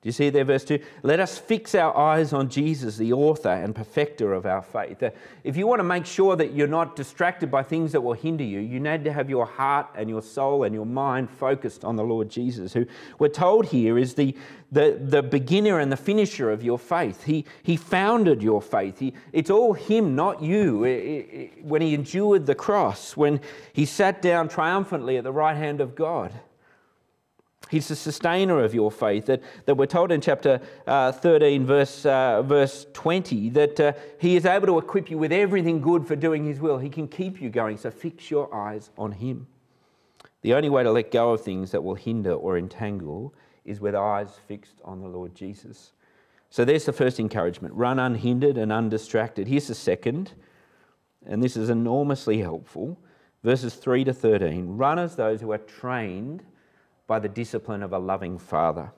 Do 0.00 0.08
you 0.08 0.12
see 0.12 0.30
there, 0.30 0.44
verse 0.44 0.64
2? 0.64 0.78
Let 1.02 1.18
us 1.18 1.38
fix 1.38 1.74
our 1.74 1.96
eyes 1.96 2.32
on 2.32 2.48
Jesus, 2.48 2.98
the 2.98 3.12
author 3.12 3.48
and 3.48 3.74
perfecter 3.74 4.32
of 4.32 4.46
our 4.46 4.62
faith. 4.62 5.02
Uh, 5.02 5.10
if 5.42 5.56
you 5.56 5.66
want 5.66 5.80
to 5.80 5.84
make 5.84 6.06
sure 6.06 6.36
that 6.36 6.52
you're 6.52 6.68
not 6.68 6.94
distracted 6.94 7.50
by 7.50 7.64
things 7.64 7.90
that 7.90 8.00
will 8.00 8.12
hinder 8.12 8.44
you, 8.44 8.60
you 8.60 8.78
need 8.78 9.02
to 9.02 9.12
have 9.12 9.28
your 9.28 9.44
heart 9.44 9.88
and 9.96 10.08
your 10.08 10.22
soul 10.22 10.62
and 10.62 10.72
your 10.72 10.86
mind 10.86 11.28
focused 11.28 11.84
on 11.84 11.96
the 11.96 12.04
Lord 12.04 12.30
Jesus, 12.30 12.72
who 12.72 12.86
we're 13.18 13.26
told 13.26 13.66
here 13.66 13.98
is 13.98 14.14
the, 14.14 14.36
the, 14.70 15.00
the 15.02 15.20
beginner 15.20 15.80
and 15.80 15.90
the 15.90 15.96
finisher 15.96 16.48
of 16.52 16.62
your 16.62 16.78
faith. 16.78 17.24
He, 17.24 17.44
he 17.64 17.76
founded 17.76 18.40
your 18.40 18.62
faith. 18.62 19.00
He, 19.00 19.14
it's 19.32 19.50
all 19.50 19.72
Him, 19.72 20.14
not 20.14 20.40
you. 20.40 20.84
It, 20.84 20.90
it, 20.90 21.64
when 21.64 21.82
He 21.82 21.94
endured 21.94 22.46
the 22.46 22.54
cross, 22.54 23.16
when 23.16 23.40
He 23.72 23.84
sat 23.84 24.22
down 24.22 24.48
triumphantly 24.48 25.16
at 25.16 25.24
the 25.24 25.32
right 25.32 25.56
hand 25.56 25.80
of 25.80 25.96
God. 25.96 26.32
He's 27.70 27.88
the 27.88 27.96
sustainer 27.96 28.64
of 28.64 28.74
your 28.74 28.90
faith. 28.90 29.26
That, 29.26 29.42
that 29.66 29.74
we're 29.74 29.86
told 29.86 30.10
in 30.10 30.20
chapter 30.20 30.60
uh, 30.86 31.12
13, 31.12 31.66
verse, 31.66 32.06
uh, 32.06 32.42
verse 32.42 32.86
20, 32.94 33.50
that 33.50 33.80
uh, 33.80 33.92
He 34.18 34.36
is 34.36 34.46
able 34.46 34.66
to 34.68 34.78
equip 34.78 35.10
you 35.10 35.18
with 35.18 35.32
everything 35.32 35.80
good 35.80 36.06
for 36.06 36.16
doing 36.16 36.44
His 36.44 36.60
will. 36.60 36.78
He 36.78 36.88
can 36.88 37.08
keep 37.08 37.40
you 37.40 37.50
going. 37.50 37.76
So 37.76 37.90
fix 37.90 38.30
your 38.30 38.52
eyes 38.54 38.90
on 38.96 39.12
Him. 39.12 39.46
The 40.42 40.54
only 40.54 40.70
way 40.70 40.82
to 40.82 40.90
let 40.90 41.10
go 41.10 41.32
of 41.32 41.42
things 41.42 41.70
that 41.72 41.82
will 41.82 41.94
hinder 41.94 42.32
or 42.32 42.56
entangle 42.56 43.34
is 43.64 43.80
with 43.80 43.94
eyes 43.94 44.30
fixed 44.46 44.80
on 44.84 45.00
the 45.00 45.08
Lord 45.08 45.34
Jesus. 45.34 45.92
So 46.48 46.64
there's 46.64 46.86
the 46.86 46.92
first 46.92 47.20
encouragement 47.20 47.74
run 47.74 47.98
unhindered 47.98 48.56
and 48.56 48.72
undistracted. 48.72 49.46
Here's 49.46 49.66
the 49.66 49.74
second, 49.74 50.32
and 51.26 51.42
this 51.42 51.56
is 51.56 51.68
enormously 51.68 52.38
helpful 52.38 52.98
verses 53.44 53.74
3 53.74 54.04
to 54.04 54.12
13. 54.12 54.76
Run 54.76 54.98
as 54.98 55.16
those 55.16 55.40
who 55.40 55.52
are 55.52 55.58
trained 55.58 56.42
by 57.08 57.18
the 57.18 57.28
discipline 57.28 57.82
of 57.82 57.92
a 57.92 57.98
loving 57.98 58.38
Father. 58.38 58.92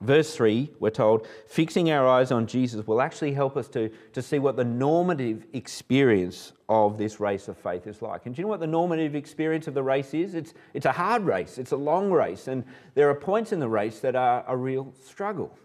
Verse 0.00 0.34
3, 0.34 0.68
we're 0.80 0.90
told, 0.90 1.28
fixing 1.46 1.90
our 1.90 2.08
eyes 2.08 2.32
on 2.32 2.46
Jesus 2.48 2.84
will 2.86 3.00
actually 3.00 3.32
help 3.32 3.56
us 3.56 3.68
to, 3.68 3.88
to 4.12 4.20
see 4.20 4.40
what 4.40 4.56
the 4.56 4.64
normative 4.64 5.46
experience 5.52 6.52
of 6.68 6.98
this 6.98 7.20
race 7.20 7.46
of 7.46 7.56
faith 7.56 7.86
is 7.86 8.02
like. 8.02 8.26
And 8.26 8.34
do 8.34 8.40
you 8.40 8.44
know 8.44 8.48
what 8.48 8.58
the 8.58 8.66
normative 8.66 9.14
experience 9.14 9.68
of 9.68 9.74
the 9.74 9.82
race 9.82 10.12
is? 10.12 10.34
It's, 10.34 10.54
it's 10.74 10.86
a 10.86 10.92
hard 10.92 11.22
race, 11.22 11.56
it's 11.56 11.70
a 11.70 11.76
long 11.76 12.10
race, 12.10 12.48
and 12.48 12.64
there 12.94 13.08
are 13.10 13.14
points 13.14 13.52
in 13.52 13.60
the 13.60 13.68
race 13.68 14.00
that 14.00 14.16
are 14.16 14.44
a 14.48 14.56
real 14.56 14.92
struggle. 15.04 15.56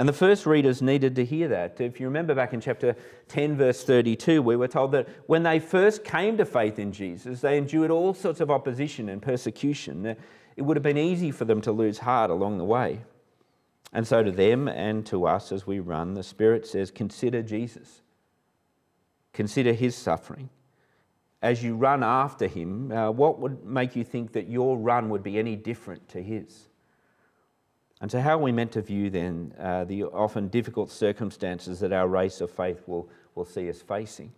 And 0.00 0.08
the 0.08 0.14
first 0.14 0.46
readers 0.46 0.80
needed 0.80 1.14
to 1.16 1.26
hear 1.26 1.46
that. 1.48 1.78
If 1.78 2.00
you 2.00 2.06
remember 2.06 2.34
back 2.34 2.54
in 2.54 2.62
chapter 2.62 2.96
10, 3.28 3.58
verse 3.58 3.84
32, 3.84 4.40
we 4.40 4.56
were 4.56 4.66
told 4.66 4.92
that 4.92 5.06
when 5.26 5.42
they 5.42 5.58
first 5.58 6.04
came 6.04 6.38
to 6.38 6.46
faith 6.46 6.78
in 6.78 6.90
Jesus, 6.90 7.42
they 7.42 7.58
endured 7.58 7.90
all 7.90 8.14
sorts 8.14 8.40
of 8.40 8.50
opposition 8.50 9.10
and 9.10 9.20
persecution 9.20 10.16
it 10.56 10.62
would 10.62 10.78
have 10.78 10.82
been 10.82 10.96
easy 10.96 11.30
for 11.30 11.44
them 11.44 11.60
to 11.60 11.70
lose 11.70 11.98
heart 11.98 12.30
along 12.30 12.56
the 12.56 12.64
way. 12.64 13.02
And 13.92 14.06
so, 14.06 14.22
to 14.22 14.32
them 14.32 14.68
and 14.68 15.04
to 15.04 15.26
us 15.26 15.52
as 15.52 15.66
we 15.66 15.80
run, 15.80 16.14
the 16.14 16.22
Spirit 16.22 16.66
says, 16.66 16.90
Consider 16.90 17.42
Jesus. 17.42 18.00
Consider 19.34 19.74
his 19.74 19.94
suffering. 19.94 20.48
As 21.42 21.62
you 21.62 21.76
run 21.76 22.02
after 22.02 22.46
him, 22.46 22.90
uh, 22.90 23.10
what 23.10 23.38
would 23.38 23.66
make 23.66 23.96
you 23.96 24.04
think 24.04 24.32
that 24.32 24.48
your 24.48 24.78
run 24.78 25.10
would 25.10 25.22
be 25.22 25.38
any 25.38 25.56
different 25.56 26.08
to 26.08 26.22
his? 26.22 26.69
And 28.00 28.10
so, 28.10 28.20
how 28.20 28.36
are 28.36 28.42
we 28.42 28.52
meant 28.52 28.72
to 28.72 28.82
view 28.82 29.10
then 29.10 29.54
uh, 29.58 29.84
the 29.84 30.04
often 30.04 30.48
difficult 30.48 30.90
circumstances 30.90 31.80
that 31.80 31.92
our 31.92 32.08
race 32.08 32.40
of 32.40 32.50
faith 32.50 32.82
will, 32.86 33.08
will 33.34 33.44
see 33.44 33.68
us 33.68 33.82
facing? 33.82 34.32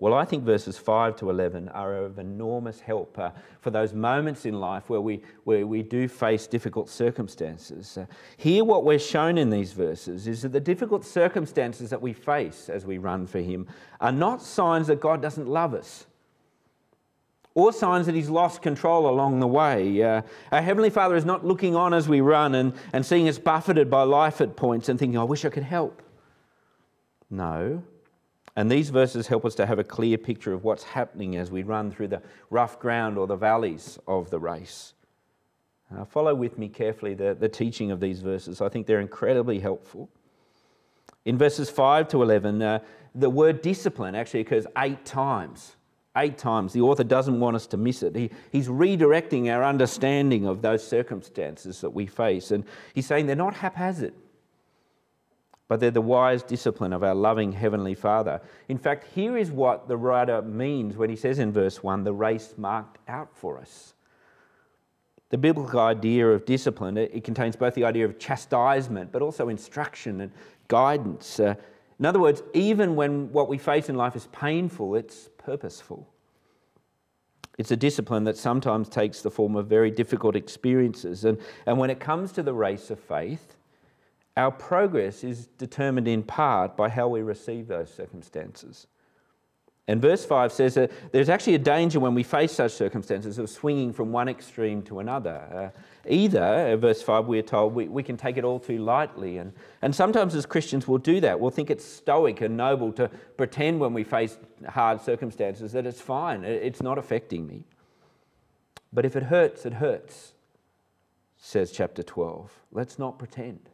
Well, 0.00 0.14
I 0.14 0.24
think 0.24 0.44
verses 0.44 0.76
5 0.76 1.16
to 1.16 1.30
11 1.30 1.68
are 1.68 1.94
of 1.94 2.18
enormous 2.18 2.80
help 2.80 3.16
uh, 3.18 3.30
for 3.60 3.70
those 3.70 3.94
moments 3.94 4.44
in 4.44 4.58
life 4.58 4.90
where 4.90 5.00
we, 5.00 5.22
where 5.44 5.66
we 5.66 5.82
do 5.82 6.08
face 6.08 6.46
difficult 6.46 6.88
circumstances. 6.88 7.96
Uh, 7.96 8.06
here, 8.36 8.64
what 8.64 8.84
we're 8.84 8.98
shown 8.98 9.38
in 9.38 9.50
these 9.50 9.72
verses 9.72 10.26
is 10.26 10.42
that 10.42 10.52
the 10.52 10.60
difficult 10.60 11.04
circumstances 11.04 11.90
that 11.90 12.02
we 12.02 12.12
face 12.12 12.68
as 12.68 12.84
we 12.84 12.98
run 12.98 13.26
for 13.26 13.38
Him 13.38 13.68
are 14.00 14.12
not 14.12 14.42
signs 14.42 14.88
that 14.88 15.00
God 15.00 15.22
doesn't 15.22 15.46
love 15.46 15.74
us 15.74 16.06
or 17.54 17.72
signs 17.72 18.06
that 18.06 18.14
He's 18.14 18.30
lost 18.30 18.62
control 18.62 19.08
along 19.08 19.40
the 19.40 19.46
way. 19.46 20.02
Uh, 20.02 20.22
our 20.52 20.62
Heavenly 20.62 20.90
Father 20.90 21.16
is 21.16 21.24
not 21.24 21.44
looking 21.44 21.76
on 21.76 21.94
as 21.94 22.08
we 22.08 22.20
run 22.20 22.54
and, 22.54 22.74
and 22.92 23.04
seeing 23.06 23.28
us 23.28 23.38
buffeted 23.38 23.90
by 23.90 24.02
life 24.02 24.40
at 24.40 24.56
points 24.56 24.88
and 24.88 24.98
thinking, 24.98 25.18
I 25.18 25.24
wish 25.24 25.44
I 25.44 25.50
could 25.50 25.62
help. 25.62 26.02
No. 27.30 27.82
And 28.56 28.70
these 28.70 28.90
verses 28.90 29.26
help 29.26 29.44
us 29.44 29.54
to 29.56 29.66
have 29.66 29.78
a 29.78 29.84
clear 29.84 30.16
picture 30.16 30.52
of 30.52 30.62
what's 30.62 30.84
happening 30.84 31.36
as 31.36 31.50
we 31.50 31.62
run 31.62 31.90
through 31.90 32.08
the 32.08 32.22
rough 32.50 32.78
ground 32.78 33.18
or 33.18 33.26
the 33.26 33.36
valleys 33.36 33.98
of 34.06 34.30
the 34.30 34.38
race. 34.38 34.94
Uh, 35.94 36.04
follow 36.04 36.34
with 36.34 36.58
me 36.58 36.68
carefully 36.68 37.14
the, 37.14 37.36
the 37.38 37.48
teaching 37.48 37.90
of 37.90 38.00
these 38.00 38.20
verses. 38.20 38.60
I 38.60 38.68
think 38.68 38.86
they're 38.86 39.00
incredibly 39.00 39.58
helpful. 39.58 40.08
In 41.24 41.38
verses 41.38 41.70
5 41.70 42.08
to 42.08 42.22
11, 42.22 42.62
uh, 42.62 42.78
the 43.14 43.30
word 43.30 43.62
discipline 43.62 44.14
actually 44.14 44.40
occurs 44.40 44.66
eight 44.78 45.04
times. 45.04 45.76
Eight 46.16 46.38
times. 46.38 46.72
The 46.72 46.80
author 46.80 47.04
doesn't 47.04 47.40
want 47.40 47.56
us 47.56 47.66
to 47.68 47.76
miss 47.76 48.02
it. 48.02 48.14
He, 48.14 48.30
he's 48.52 48.68
redirecting 48.68 49.52
our 49.52 49.64
understanding 49.64 50.46
of 50.46 50.62
those 50.62 50.86
circumstances 50.86 51.80
that 51.80 51.90
we 51.90 52.06
face. 52.06 52.52
And 52.52 52.64
he's 52.94 53.06
saying 53.06 53.26
they're 53.26 53.36
not 53.36 53.54
haphazard 53.54 54.14
but 55.68 55.80
they're 55.80 55.90
the 55.90 56.00
wise 56.00 56.42
discipline 56.42 56.92
of 56.92 57.02
our 57.02 57.14
loving 57.14 57.52
Heavenly 57.52 57.94
Father. 57.94 58.40
In 58.68 58.78
fact, 58.78 59.06
here 59.14 59.36
is 59.36 59.50
what 59.50 59.88
the 59.88 59.96
writer 59.96 60.42
means 60.42 60.96
when 60.96 61.10
he 61.10 61.16
says 61.16 61.38
in 61.38 61.52
verse 61.52 61.82
1 61.82 62.04
the 62.04 62.12
race 62.12 62.54
marked 62.56 62.98
out 63.08 63.34
for 63.34 63.58
us. 63.58 63.94
The 65.30 65.38
biblical 65.38 65.80
idea 65.80 66.28
of 66.28 66.44
discipline, 66.44 66.96
it 66.96 67.24
contains 67.24 67.56
both 67.56 67.74
the 67.74 67.84
idea 67.84 68.04
of 68.04 68.18
chastisement, 68.18 69.10
but 69.10 69.22
also 69.22 69.48
instruction 69.48 70.20
and 70.20 70.32
guidance. 70.68 71.40
Uh, 71.40 71.54
in 71.98 72.06
other 72.06 72.20
words, 72.20 72.42
even 72.52 72.96
when 72.96 73.30
what 73.32 73.48
we 73.48 73.58
face 73.58 73.88
in 73.88 73.96
life 73.96 74.16
is 74.16 74.26
painful, 74.32 74.96
it's 74.96 75.28
purposeful. 75.38 76.08
It's 77.56 77.70
a 77.70 77.76
discipline 77.76 78.24
that 78.24 78.36
sometimes 78.36 78.88
takes 78.88 79.22
the 79.22 79.30
form 79.30 79.54
of 79.54 79.68
very 79.68 79.90
difficult 79.90 80.34
experiences. 80.34 81.24
And, 81.24 81.38
and 81.66 81.78
when 81.78 81.90
it 81.90 82.00
comes 82.00 82.32
to 82.32 82.42
the 82.42 82.52
race 82.52 82.90
of 82.90 82.98
faith, 82.98 83.56
our 84.36 84.50
progress 84.50 85.22
is 85.22 85.46
determined 85.46 86.08
in 86.08 86.24
part 86.24 86.76
by 86.76 86.88
how 86.88 87.06
we 87.06 87.22
receive 87.22 87.68
those 87.68 87.94
circumstances. 87.94 88.88
And 89.86 90.00
verse 90.02 90.24
5 90.24 90.50
says 90.50 90.74
that 90.74 90.90
there's 91.12 91.28
actually 91.28 91.54
a 91.54 91.58
danger 91.58 92.00
when 92.00 92.14
we 92.14 92.22
face 92.22 92.52
such 92.52 92.72
circumstances 92.72 93.38
of 93.38 93.50
swinging 93.50 93.92
from 93.92 94.10
one 94.10 94.28
extreme 94.28 94.82
to 94.84 94.98
another. 94.98 95.72
Uh, 95.74 95.78
either, 96.06 96.72
uh, 96.72 96.76
verse 96.76 97.02
5, 97.02 97.26
we're 97.26 97.42
told 97.42 97.74
we, 97.74 97.88
we 97.88 98.02
can 98.02 98.16
take 98.16 98.36
it 98.36 98.44
all 98.44 98.58
too 98.58 98.78
lightly. 98.78 99.38
And, 99.38 99.52
and 99.82 99.94
sometimes 99.94 100.34
as 100.34 100.46
Christians, 100.46 100.86
we'll 100.86 100.98
do 100.98 101.20
that. 101.20 101.38
We'll 101.38 101.50
think 101.50 101.70
it's 101.70 101.84
stoic 101.84 102.40
and 102.40 102.56
noble 102.56 102.92
to 102.92 103.08
pretend 103.36 103.80
when 103.80 103.94
we 103.94 104.04
face 104.04 104.36
hard 104.68 105.00
circumstances 105.00 105.72
that 105.72 105.86
it's 105.86 106.00
fine, 106.00 106.44
it's 106.44 106.82
not 106.82 106.98
affecting 106.98 107.46
me. 107.46 107.64
But 108.92 109.04
if 109.04 109.16
it 109.16 109.24
hurts, 109.24 109.66
it 109.66 109.74
hurts, 109.74 110.34
says 111.36 111.72
chapter 111.72 112.02
12. 112.02 112.50
Let's 112.72 112.98
not 112.98 113.18
pretend. 113.18 113.68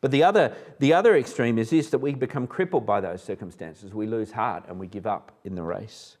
But 0.00 0.12
the 0.12 0.22
other, 0.22 0.54
the 0.78 0.92
other 0.92 1.16
extreme 1.16 1.58
is 1.58 1.70
this 1.70 1.90
that 1.90 1.98
we 1.98 2.14
become 2.14 2.46
crippled 2.46 2.86
by 2.86 3.00
those 3.00 3.22
circumstances. 3.22 3.92
We 3.92 4.06
lose 4.06 4.30
heart 4.30 4.64
and 4.68 4.78
we 4.78 4.86
give 4.86 5.06
up 5.06 5.32
in 5.44 5.56
the 5.56 5.62
race. 5.62 6.16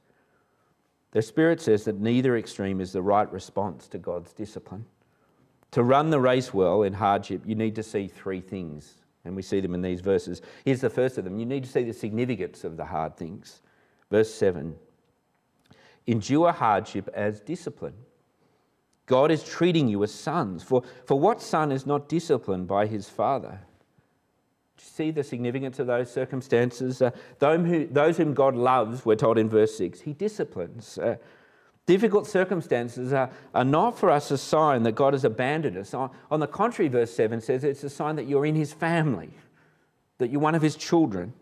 The 1.12 1.22
Spirit 1.22 1.60
says 1.60 1.84
that 1.84 2.00
neither 2.00 2.36
extreme 2.36 2.80
is 2.80 2.92
the 2.92 3.02
right 3.02 3.30
response 3.32 3.88
to 3.88 3.98
God's 3.98 4.32
discipline. 4.32 4.84
To 5.72 5.82
run 5.82 6.10
the 6.10 6.20
race 6.20 6.54
well 6.54 6.82
in 6.82 6.94
hardship, 6.94 7.42
you 7.44 7.54
need 7.54 7.74
to 7.74 7.82
see 7.82 8.08
three 8.08 8.40
things, 8.40 8.94
and 9.24 9.36
we 9.36 9.42
see 9.42 9.60
them 9.60 9.74
in 9.74 9.82
these 9.82 10.00
verses. 10.00 10.40
Here's 10.64 10.80
the 10.80 10.90
first 10.90 11.18
of 11.18 11.24
them 11.24 11.38
you 11.38 11.46
need 11.46 11.64
to 11.64 11.70
see 11.70 11.84
the 11.84 11.92
significance 11.92 12.64
of 12.64 12.76
the 12.76 12.86
hard 12.86 13.16
things. 13.16 13.60
Verse 14.10 14.32
7 14.32 14.74
Endure 16.06 16.52
hardship 16.52 17.08
as 17.12 17.40
discipline. 17.40 17.94
God 19.04 19.30
is 19.30 19.42
treating 19.42 19.88
you 19.88 20.02
as 20.02 20.12
sons. 20.12 20.62
For, 20.62 20.82
for 21.06 21.18
what 21.18 21.40
son 21.40 21.72
is 21.72 21.86
not 21.86 22.08
disciplined 22.08 22.66
by 22.66 22.86
his 22.86 23.08
father? 23.08 23.60
see 24.98 25.10
the 25.10 25.24
significance 25.24 25.78
of 25.78 25.86
those 25.86 26.10
circumstances? 26.10 27.02
Uh, 27.02 27.10
those, 27.38 27.88
those 27.90 28.16
whom 28.16 28.34
God 28.34 28.54
loves, 28.54 29.04
we're 29.04 29.16
told 29.16 29.38
in 29.38 29.48
verse 29.48 29.76
6, 29.76 30.00
He 30.00 30.12
disciplines. 30.12 30.98
Uh, 30.98 31.16
difficult 31.88 32.26
circumstances 32.26 33.14
are, 33.14 33.30
are 33.54 33.64
not 33.64 33.98
for 33.98 34.10
us 34.10 34.30
a 34.30 34.36
sign 34.36 34.82
that 34.82 34.92
God 34.92 35.14
has 35.14 35.24
abandoned 35.24 35.78
us. 35.78 35.94
On, 35.94 36.10
on 36.30 36.38
the 36.38 36.46
contrary, 36.46 36.90
verse 36.90 37.10
7 37.10 37.40
says 37.40 37.64
it's 37.64 37.82
a 37.82 37.88
sign 37.88 38.16
that 38.16 38.28
you're 38.28 38.44
in 38.44 38.54
His 38.54 38.74
family, 38.74 39.30
that 40.18 40.30
you're 40.30 40.38
one 40.38 40.54
of 40.54 40.60
His 40.60 40.76
children. 40.76 41.32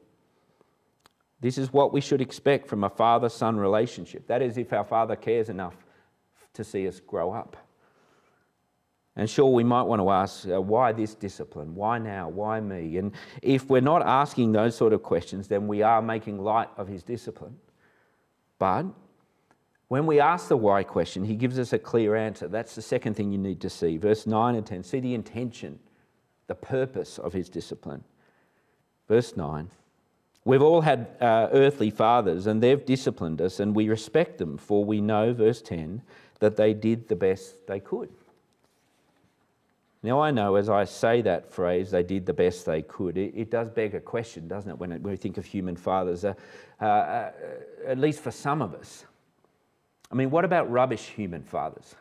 This 1.40 1.58
is 1.58 1.72
what 1.72 1.92
we 1.92 2.00
should 2.00 2.20
expect 2.20 2.68
from 2.68 2.84
a 2.84 2.88
father 2.88 3.28
son 3.28 3.56
relationship. 3.56 4.28
That 4.28 4.40
is, 4.40 4.56
if 4.56 4.72
our 4.72 4.84
father 4.84 5.16
cares 5.16 5.48
enough 5.48 5.74
to 6.54 6.62
see 6.62 6.86
us 6.86 7.00
grow 7.00 7.32
up. 7.32 7.56
And 9.16 9.28
sure, 9.28 9.52
we 9.52 9.64
might 9.64 9.82
want 9.82 10.00
to 10.00 10.10
ask, 10.10 10.48
uh, 10.48 10.60
why 10.60 10.92
this 10.92 11.16
discipline? 11.16 11.74
Why 11.74 11.98
now? 11.98 12.28
Why 12.28 12.60
me? 12.60 12.98
And 12.98 13.10
if 13.42 13.68
we're 13.68 13.80
not 13.80 14.02
asking 14.06 14.52
those 14.52 14.76
sort 14.76 14.92
of 14.92 15.02
questions, 15.02 15.48
then 15.48 15.66
we 15.66 15.82
are 15.82 16.00
making 16.00 16.38
light 16.38 16.68
of 16.76 16.86
his 16.86 17.02
discipline. 17.02 17.56
But 18.60 18.86
when 19.88 20.06
we 20.06 20.18
ask 20.18 20.48
the 20.48 20.56
why 20.56 20.82
question, 20.82 21.24
he 21.24 21.36
gives 21.36 21.58
us 21.58 21.72
a 21.72 21.78
clear 21.78 22.16
answer. 22.16 22.48
That's 22.48 22.74
the 22.74 22.82
second 22.82 23.14
thing 23.14 23.30
you 23.30 23.38
need 23.38 23.60
to 23.60 23.70
see. 23.70 23.96
Verse 23.96 24.26
9 24.26 24.54
and 24.54 24.66
10 24.66 24.82
see 24.82 25.00
the 25.00 25.14
intention, 25.14 25.78
the 26.48 26.54
purpose 26.54 27.18
of 27.18 27.32
his 27.32 27.48
discipline. 27.48 28.04
Verse 29.08 29.36
9 29.36 29.70
We've 30.44 30.62
all 30.62 30.80
had 30.80 31.08
uh, 31.20 31.48
earthly 31.50 31.90
fathers, 31.90 32.46
and 32.46 32.62
they've 32.62 32.84
disciplined 32.84 33.40
us, 33.40 33.58
and 33.58 33.74
we 33.74 33.88
respect 33.88 34.38
them, 34.38 34.56
for 34.56 34.84
we 34.84 35.00
know, 35.00 35.32
verse 35.34 35.60
10, 35.60 36.02
that 36.38 36.56
they 36.56 36.72
did 36.72 37.08
the 37.08 37.16
best 37.16 37.66
they 37.66 37.80
could. 37.80 38.10
Now, 40.04 40.20
I 40.20 40.30
know 40.30 40.54
as 40.54 40.68
I 40.68 40.84
say 40.84 41.20
that 41.22 41.50
phrase, 41.50 41.90
they 41.90 42.04
did 42.04 42.26
the 42.26 42.32
best 42.32 42.64
they 42.64 42.82
could, 42.82 43.18
it, 43.18 43.32
it 43.34 43.50
does 43.50 43.70
beg 43.70 43.96
a 43.96 44.00
question, 44.00 44.46
doesn't 44.46 44.70
it, 44.70 44.78
when, 44.78 44.92
it, 44.92 45.02
when 45.02 45.10
we 45.10 45.16
think 45.16 45.36
of 45.36 45.44
human 45.44 45.74
fathers, 45.74 46.24
uh, 46.24 46.34
uh, 46.80 46.84
uh, 46.84 47.30
at 47.84 47.98
least 47.98 48.20
for 48.20 48.30
some 48.30 48.62
of 48.62 48.72
us. 48.72 49.04
I 50.10 50.14
mean, 50.14 50.30
what 50.30 50.44
about 50.44 50.70
rubbish 50.70 51.08
human 51.08 51.42
fathers? 51.42 51.94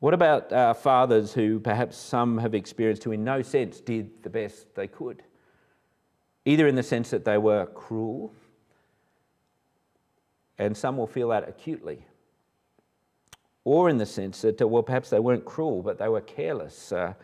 What 0.00 0.14
about 0.14 0.52
uh, 0.52 0.74
fathers 0.74 1.32
who 1.32 1.60
perhaps 1.60 1.96
some 1.96 2.38
have 2.38 2.54
experienced 2.54 3.04
who, 3.04 3.12
in 3.12 3.24
no 3.24 3.42
sense, 3.42 3.80
did 3.80 4.22
the 4.22 4.30
best 4.30 4.74
they 4.74 4.88
could? 4.88 5.22
Either 6.44 6.66
in 6.66 6.74
the 6.74 6.82
sense 6.82 7.10
that 7.10 7.24
they 7.24 7.38
were 7.38 7.66
cruel 7.66 8.34
And 10.58 10.76
some 10.76 10.96
will 10.96 11.06
feel 11.06 11.28
that 11.28 11.48
acutely. 11.48 12.06
Or 13.64 13.88
in 13.88 13.98
the 13.98 14.06
sense 14.06 14.42
that, 14.42 14.60
uh, 14.60 14.68
well, 14.68 14.82
perhaps 14.82 15.10
they 15.10 15.18
weren't 15.18 15.44
cruel, 15.44 15.82
but 15.82 15.98
they 15.98 16.08
were 16.08 16.20
careless. 16.20 16.92
Uh, 16.92 17.14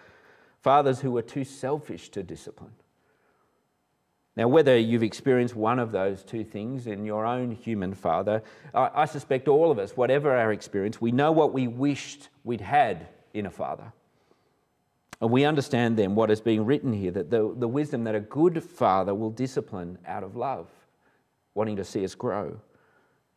fathers 0.61 1.01
who 1.01 1.11
were 1.13 1.23
too 1.23 1.45
selfish 1.45 2.09
to 2.11 2.23
discipline. 2.23 2.73
Now, 4.39 4.47
whether 4.47 4.79
you've 4.79 5.03
experienced 5.03 5.57
one 5.57 5.81
of 5.81 5.91
those 5.91 6.23
two 6.23 6.45
things 6.45 6.87
in 6.87 7.05
your 7.05 7.27
own 7.27 7.51
human 7.51 7.93
father, 7.93 8.41
I, 8.73 8.89
I, 8.95 9.05
suspect 9.05 9.49
all 9.49 9.73
of 9.73 9.81
us, 9.81 9.97
whatever 9.97 10.33
our 10.33 10.53
experience, 10.53 11.01
we 11.01 11.11
know 11.11 11.33
what 11.33 11.53
we 11.53 11.67
wished 11.67 12.29
we'd 12.45 12.61
had 12.61 13.09
in 13.35 13.47
a 13.47 13.51
father. 13.51 13.93
And 15.21 15.33
we 15.33 15.45
understand 15.45 15.99
then 15.99 16.15
what 16.15 16.31
is 16.31 16.41
being 16.41 16.65
written 16.65 16.93
here 16.93 17.11
that 17.11 17.31
the, 17.31 17.53
the 17.59 17.67
wisdom 17.67 18.05
that 18.05 18.15
a 18.15 18.21
good 18.21 18.63
father 18.63 19.13
will 19.13 19.31
discipline 19.31 19.99
out 20.07 20.23
of 20.23 20.37
love, 20.37 20.69
wanting 21.55 21.75
to 21.75 21.85
see 21.85 22.05
us 22.05 22.15
grow. 22.15 22.61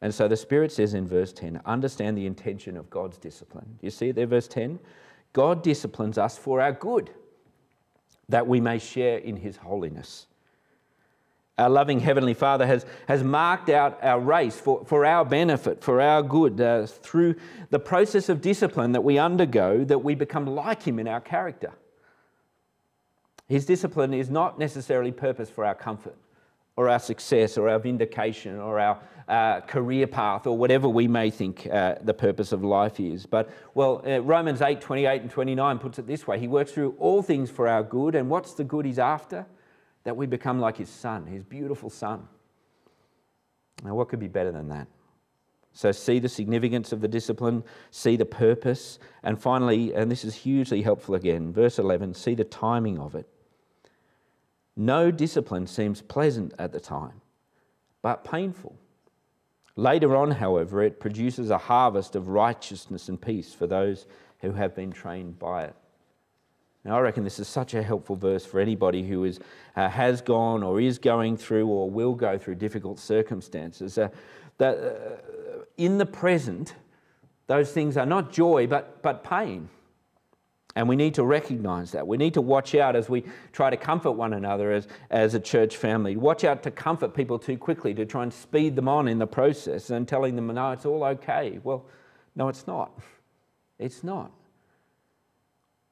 And 0.01 0.13
so 0.13 0.27
the 0.27 0.38
Spirit 0.38 0.72
says 0.72 0.93
in 0.93 1.08
verse 1.08 1.34
10 1.34 1.62
understand 1.65 2.15
the 2.15 2.27
intention 2.27 2.77
of 2.77 2.91
God's 2.91 3.17
discipline. 3.17 3.79
You 3.81 3.89
see 3.89 4.12
there, 4.12 4.27
verse 4.27 4.48
10? 4.48 4.77
God 5.34 5.63
disciplines 5.63 6.20
us 6.20 6.38
for 6.38 6.62
our 6.62 6.74
good, 6.74 7.10
that 8.29 8.46
we 8.46 8.62
may 8.62 8.77
share 8.77 9.17
in 9.17 9.38
his 9.38 9.58
holiness. 9.58 10.27
Our 11.58 11.70
loving 11.70 12.00
Heavenly 12.00 12.34
Father 12.34 12.65
has, 12.65 12.86
has 13.08 13.24
marked 13.24 13.70
out 13.70 14.00
our 14.01 14.20
race 14.20 14.60
for, 14.60 14.84
for 14.86 15.05
our 15.05 15.25
benefit, 15.25 15.84
for 15.84 16.01
our 16.01 16.24
good, 16.24 16.60
uh, 16.60 16.88
through 16.88 17.36
the 17.70 17.79
process 17.79 18.29
of 18.29 18.41
discipline 18.41 18.93
that 18.93 19.03
we 19.03 19.17
undergo, 19.17 19.84
that 19.84 20.00
we 20.00 20.15
become 20.15 20.48
like 20.48 20.84
Him 20.84 20.98
in 20.98 21.08
our 21.08 21.22
character. 21.22 21.74
His 23.48 23.65
discipline 23.65 24.13
is 24.13 24.29
not 24.29 24.58
necessarily 24.58 25.12
purpose 25.12 25.50
for 25.50 25.65
our 25.65 25.75
comfort 25.75 26.15
or 26.77 26.88
our 26.88 27.00
success 27.00 27.58
or 27.58 27.67
our 27.67 27.79
vindication 27.79 28.58
or 28.58 28.79
our 28.79 29.00
uh, 29.27 29.60
career 29.62 30.08
path 30.08 30.48
or 30.48 30.58
whatever 30.58 30.88
we 30.88 31.08
may 31.08 31.29
think 31.29 31.67
uh, 31.72 31.96
the 32.01 32.13
purpose 32.13 32.53
of 32.53 32.63
life 32.63 33.00
is. 33.00 33.25
But, 33.25 33.50
well, 33.75 34.03
uh, 34.08 34.22
Romans 34.22 34.62
8 34.62 34.79
28 34.79 35.22
and 35.22 35.29
29 35.29 35.79
puts 35.79 36.00
it 36.00 36.08
this 36.08 36.25
way 36.25 36.39
He 36.39 36.48
works 36.48 36.72
through 36.72 36.96
all 36.98 37.22
things 37.22 37.51
for 37.51 37.67
our 37.67 37.84
good, 37.84 38.15
and 38.15 38.29
what's 38.29 38.53
the 38.53 38.63
good 38.63 38.86
He's 38.86 39.00
after? 39.00 39.46
That 40.03 40.17
we 40.17 40.25
become 40.25 40.60
like 40.60 40.77
His 40.77 40.89
Son, 40.89 41.25
His 41.25 41.43
beautiful 41.43 41.89
Son. 41.89 42.27
Now, 43.84 43.96
what 43.96 44.10
could 44.10 44.20
be 44.20 44.27
better 44.27 44.51
than 44.51 44.70
that? 44.70 44.88
So, 45.74 45.91
see 45.91 46.20
the 46.20 46.29
significance 46.29 46.91
of 46.91 47.00
the 47.00 47.08
discipline, 47.08 47.63
see 47.91 48.17
the 48.17 48.25
purpose, 48.25 49.00
and 49.24 49.41
finally, 49.41 49.93
and 49.93 50.12
this 50.12 50.25
is 50.25 50.36
hugely 50.36 50.81
helpful 50.81 51.15
again, 51.15 51.53
verse 51.53 51.79
11, 51.79 52.13
see 52.13 52.36
the 52.36 52.43
timing 52.43 53.00
of 53.00 53.15
it. 53.15 53.27
No 54.75 55.12
discipline 55.12 55.67
seems 55.67 56.01
pleasant 56.01 56.53
at 56.60 56.74
the 56.74 56.79
time, 56.79 57.22
but 58.01 58.24
painful. 58.25 58.75
Later 59.75 60.15
on, 60.15 60.31
however, 60.31 60.84
it 60.84 61.00
produces 61.00 61.50
a 61.50 61.58
harvest 61.58 62.15
of 62.15 62.27
righteousness 62.27 63.08
and 63.08 63.22
peace 63.22 63.53
for 63.53 63.67
those 63.67 64.05
who 64.39 64.51
have 64.51 64.75
been 64.75 64.91
trained 64.91 65.39
by 65.39 65.63
it. 65.65 65.75
Now, 66.84 66.98
I 66.98 67.02
reckon 67.02 67.24
this 67.24 67.38
is 67.40 67.48
such 67.48 67.76
a 67.76 67.84
helpful 67.84 68.16
verse 68.16 68.44
for 68.44 68.60
anybody 68.60 69.08
who 69.08 69.24
is, 69.24 69.40
uh, 69.76 69.88
has 69.88 70.22
gone 70.22 70.64
or 70.64 70.82
is 70.82 70.98
going 70.98 71.38
through 71.38 71.68
or 71.68 71.90
will 71.90 72.16
go 72.16 72.38
through 72.38 72.56
difficult 72.56 72.98
circumstances. 72.98 73.98
Uh, 73.98 74.10
that 74.58 74.78
uh, 74.78 75.64
in 75.78 75.98
the 75.98 76.06
present, 76.06 76.76
those 77.48 77.72
things 77.72 77.98
are 77.98 78.06
not 78.06 78.32
joy 78.32 78.66
but, 78.66 79.02
but 79.04 79.24
pain. 79.24 79.70
And 80.76 80.88
we 80.88 80.96
need 80.96 81.14
to 81.16 81.24
recognize 81.24 81.92
that. 81.92 82.08
We 82.08 82.18
need 82.18 82.34
to 82.36 82.42
watch 82.42 82.76
out 82.76 82.96
as 82.96 83.10
we 83.10 83.26
try 83.52 83.70
to 83.70 83.78
comfort 83.78 84.14
one 84.14 84.34
another 84.34 84.72
as, 84.72 84.88
as 85.10 85.34
a 85.34 85.40
church 85.40 85.76
family. 85.76 86.16
Watch 86.16 86.46
out 86.46 86.64
to 86.64 86.72
comfort 86.72 87.14
people 87.14 87.38
too 87.38 87.58
quickly, 87.58 87.94
to 87.94 88.06
try 88.06 88.24
and 88.24 88.34
speed 88.34 88.76
them 88.76 88.88
on 88.88 89.08
in 89.08 89.20
the 89.20 89.28
process 89.28 89.90
and 89.90 90.08
telling 90.08 90.36
them, 90.36 90.48
no, 90.48 90.72
it's 90.72 90.86
all 90.86 91.04
okay. 91.04 91.60
Well, 91.64 91.86
no, 92.36 92.48
it's 92.48 92.66
not. 92.68 92.98
It's 93.78 94.02
not. 94.04 94.32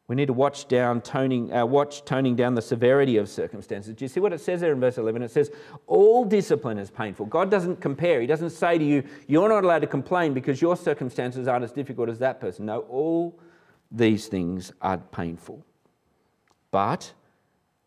We 0.09 0.15
need 0.15 0.25
to 0.25 0.33
watch 0.33 0.67
down 0.67 1.01
toning, 1.01 1.53
uh, 1.53 1.67
watch 1.67 2.03
toning 2.03 2.35
down 2.35 2.55
the 2.55 2.63
severity 2.63 3.17
of 3.17 3.29
circumstances. 3.29 3.93
Do 3.93 4.03
you 4.03 4.09
see 4.09 4.19
what 4.19 4.33
it 4.33 4.41
says 4.41 4.59
there 4.59 4.73
in 4.73 4.79
verse 4.79 4.97
11? 4.97 5.21
It 5.21 5.29
says, 5.29 5.51
All 5.85 6.25
discipline 6.25 6.79
is 6.79 6.89
painful. 6.89 7.27
God 7.27 7.51
doesn't 7.51 7.79
compare. 7.79 8.19
He 8.19 8.25
doesn't 8.25 8.49
say 8.49 8.79
to 8.79 8.83
you, 8.83 9.03
You're 9.27 9.47
not 9.47 9.63
allowed 9.63 9.83
to 9.83 9.87
complain 9.87 10.33
because 10.33 10.63
your 10.63 10.75
circumstances 10.75 11.47
aren't 11.47 11.63
as 11.63 11.71
difficult 11.71 12.09
as 12.09 12.17
that 12.19 12.41
person. 12.41 12.65
No, 12.65 12.79
all 12.89 13.39
these 13.91 14.25
things 14.25 14.71
are 14.81 14.97
painful. 14.97 15.63
But 16.71 17.13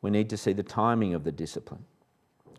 we 0.01 0.11
need 0.11 0.31
to 0.31 0.37
see 0.37 0.53
the 0.53 0.63
timing 0.63 1.15
of 1.15 1.25
the 1.25 1.33
discipline. 1.33 1.85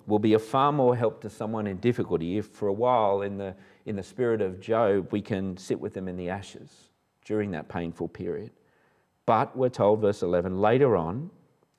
Will 0.08 0.20
be 0.20 0.34
a 0.34 0.40
far 0.40 0.74
more 0.74 0.94
help 0.94 1.22
to 1.22 1.30
someone 1.30 1.68
in 1.68 1.78
difficulty 1.78 2.38
if, 2.38 2.48
for 2.48 2.68
a 2.68 2.74
while, 2.74 3.22
in 3.22 3.38
the, 3.38 3.56
in 3.86 3.96
the 3.96 4.04
spirit 4.04 4.42
of 4.42 4.60
Job, 4.60 5.14
we 5.14 5.22
can 5.22 5.56
sit 5.56 5.80
with 5.80 5.94
them 5.94 6.10
in 6.10 6.18
the 6.18 6.30
ashes 6.30 6.90
during 7.24 7.52
that 7.52 7.70
painful 7.70 8.10
period. 8.10 8.52
But 9.26 9.56
we're 9.56 9.70
told, 9.70 10.02
verse 10.02 10.22
11, 10.22 10.60
later 10.60 10.96
on, 10.96 11.30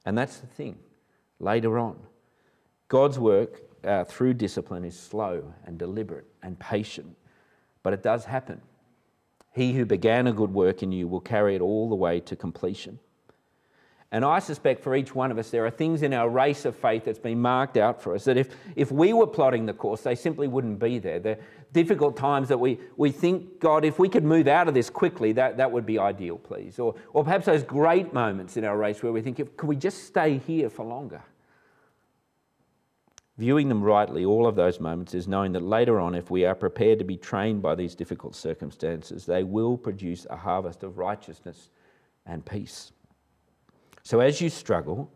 and 0.06 0.16
that's 0.16 0.38
the 0.38 0.46
thing, 0.46 0.78
later 1.38 1.78
on, 1.78 1.98
God's 2.88 3.18
work 3.18 3.62
uh, 3.84 4.04
through 4.04 4.34
discipline 4.34 4.84
is 4.84 4.98
slow 4.98 5.52
and 5.66 5.78
deliberate 5.78 6.26
and 6.42 6.58
patient, 6.58 7.16
but 7.82 7.92
it 7.92 8.02
does 8.02 8.24
happen. 8.24 8.60
He 9.52 9.72
who 9.74 9.84
began 9.84 10.26
a 10.26 10.32
good 10.32 10.52
work 10.52 10.82
in 10.82 10.90
you 10.90 11.06
will 11.06 11.20
carry 11.20 11.54
it 11.54 11.60
all 11.60 11.88
the 11.88 11.94
way 11.94 12.20
to 12.20 12.34
completion. 12.34 12.98
And 14.14 14.24
I 14.24 14.38
suspect 14.38 14.80
for 14.80 14.94
each 14.94 15.12
one 15.12 15.32
of 15.32 15.38
us, 15.38 15.50
there 15.50 15.66
are 15.66 15.72
things 15.72 16.02
in 16.02 16.12
our 16.12 16.28
race 16.28 16.64
of 16.66 16.76
faith 16.76 17.04
that's 17.04 17.18
been 17.18 17.42
marked 17.42 17.76
out 17.76 18.00
for 18.00 18.14
us 18.14 18.22
that 18.26 18.36
if, 18.36 18.48
if 18.76 18.92
we 18.92 19.12
were 19.12 19.26
plotting 19.26 19.66
the 19.66 19.72
course, 19.72 20.02
they 20.02 20.14
simply 20.14 20.46
wouldn't 20.46 20.78
be 20.78 21.00
there. 21.00 21.18
The 21.18 21.36
difficult 21.72 22.16
times 22.16 22.46
that 22.50 22.60
we, 22.60 22.78
we 22.96 23.10
think, 23.10 23.58
God, 23.58 23.84
if 23.84 23.98
we 23.98 24.08
could 24.08 24.22
move 24.22 24.46
out 24.46 24.68
of 24.68 24.74
this 24.74 24.88
quickly, 24.88 25.32
that, 25.32 25.56
that 25.56 25.72
would 25.72 25.84
be 25.84 25.98
ideal, 25.98 26.38
please. 26.38 26.78
Or, 26.78 26.94
or 27.12 27.24
perhaps 27.24 27.46
those 27.46 27.64
great 27.64 28.12
moments 28.12 28.56
in 28.56 28.64
our 28.64 28.78
race 28.78 29.02
where 29.02 29.10
we 29.10 29.20
think, 29.20 29.40
if, 29.40 29.56
could 29.56 29.68
we 29.68 29.74
just 29.74 30.04
stay 30.04 30.38
here 30.38 30.70
for 30.70 30.86
longer? 30.86 31.22
Viewing 33.36 33.68
them 33.68 33.82
rightly, 33.82 34.24
all 34.24 34.46
of 34.46 34.54
those 34.54 34.78
moments 34.78 35.12
is 35.14 35.26
knowing 35.26 35.50
that 35.50 35.62
later 35.64 35.98
on, 35.98 36.14
if 36.14 36.30
we 36.30 36.44
are 36.44 36.54
prepared 36.54 37.00
to 37.00 37.04
be 37.04 37.16
trained 37.16 37.62
by 37.62 37.74
these 37.74 37.96
difficult 37.96 38.36
circumstances, 38.36 39.26
they 39.26 39.42
will 39.42 39.76
produce 39.76 40.24
a 40.30 40.36
harvest 40.36 40.84
of 40.84 40.98
righteousness 40.98 41.70
and 42.26 42.46
peace. 42.46 42.92
So 44.04 44.20
as 44.20 44.40
you 44.40 44.50
struggle, 44.50 45.10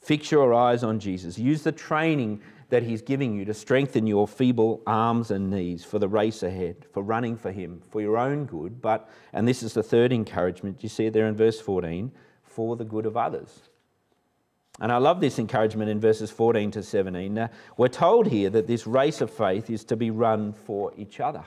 fix 0.00 0.30
your 0.30 0.52
eyes 0.52 0.84
on 0.84 1.00
Jesus. 1.00 1.38
Use 1.38 1.62
the 1.62 1.72
training 1.72 2.42
that 2.68 2.82
He's 2.82 3.00
giving 3.00 3.34
you 3.34 3.44
to 3.46 3.54
strengthen 3.54 4.06
your 4.06 4.28
feeble 4.28 4.82
arms 4.86 5.30
and 5.30 5.50
knees 5.50 5.84
for 5.84 5.98
the 5.98 6.08
race 6.08 6.42
ahead, 6.42 6.84
for 6.92 7.02
running 7.02 7.36
for 7.36 7.50
Him, 7.50 7.82
for 7.90 8.00
your 8.00 8.18
own 8.18 8.44
good. 8.44 8.82
But, 8.82 9.08
and 9.32 9.48
this 9.48 9.62
is 9.62 9.72
the 9.72 9.82
third 9.82 10.12
encouragement, 10.12 10.82
you 10.82 10.88
see 10.88 11.06
it 11.06 11.12
there 11.12 11.28
in 11.28 11.36
verse 11.36 11.60
14, 11.60 12.12
for 12.42 12.76
the 12.76 12.84
good 12.84 13.06
of 13.06 13.16
others. 13.16 13.62
And 14.80 14.92
I 14.92 14.98
love 14.98 15.20
this 15.20 15.38
encouragement 15.38 15.88
in 15.88 16.00
verses 16.00 16.30
14 16.30 16.72
to 16.72 16.82
17. 16.82 17.32
Now, 17.32 17.50
we're 17.78 17.88
told 17.88 18.26
here 18.26 18.50
that 18.50 18.66
this 18.66 18.86
race 18.86 19.22
of 19.22 19.30
faith 19.30 19.70
is 19.70 19.84
to 19.84 19.96
be 19.96 20.10
run 20.10 20.52
for 20.52 20.92
each 20.96 21.20
other. 21.20 21.44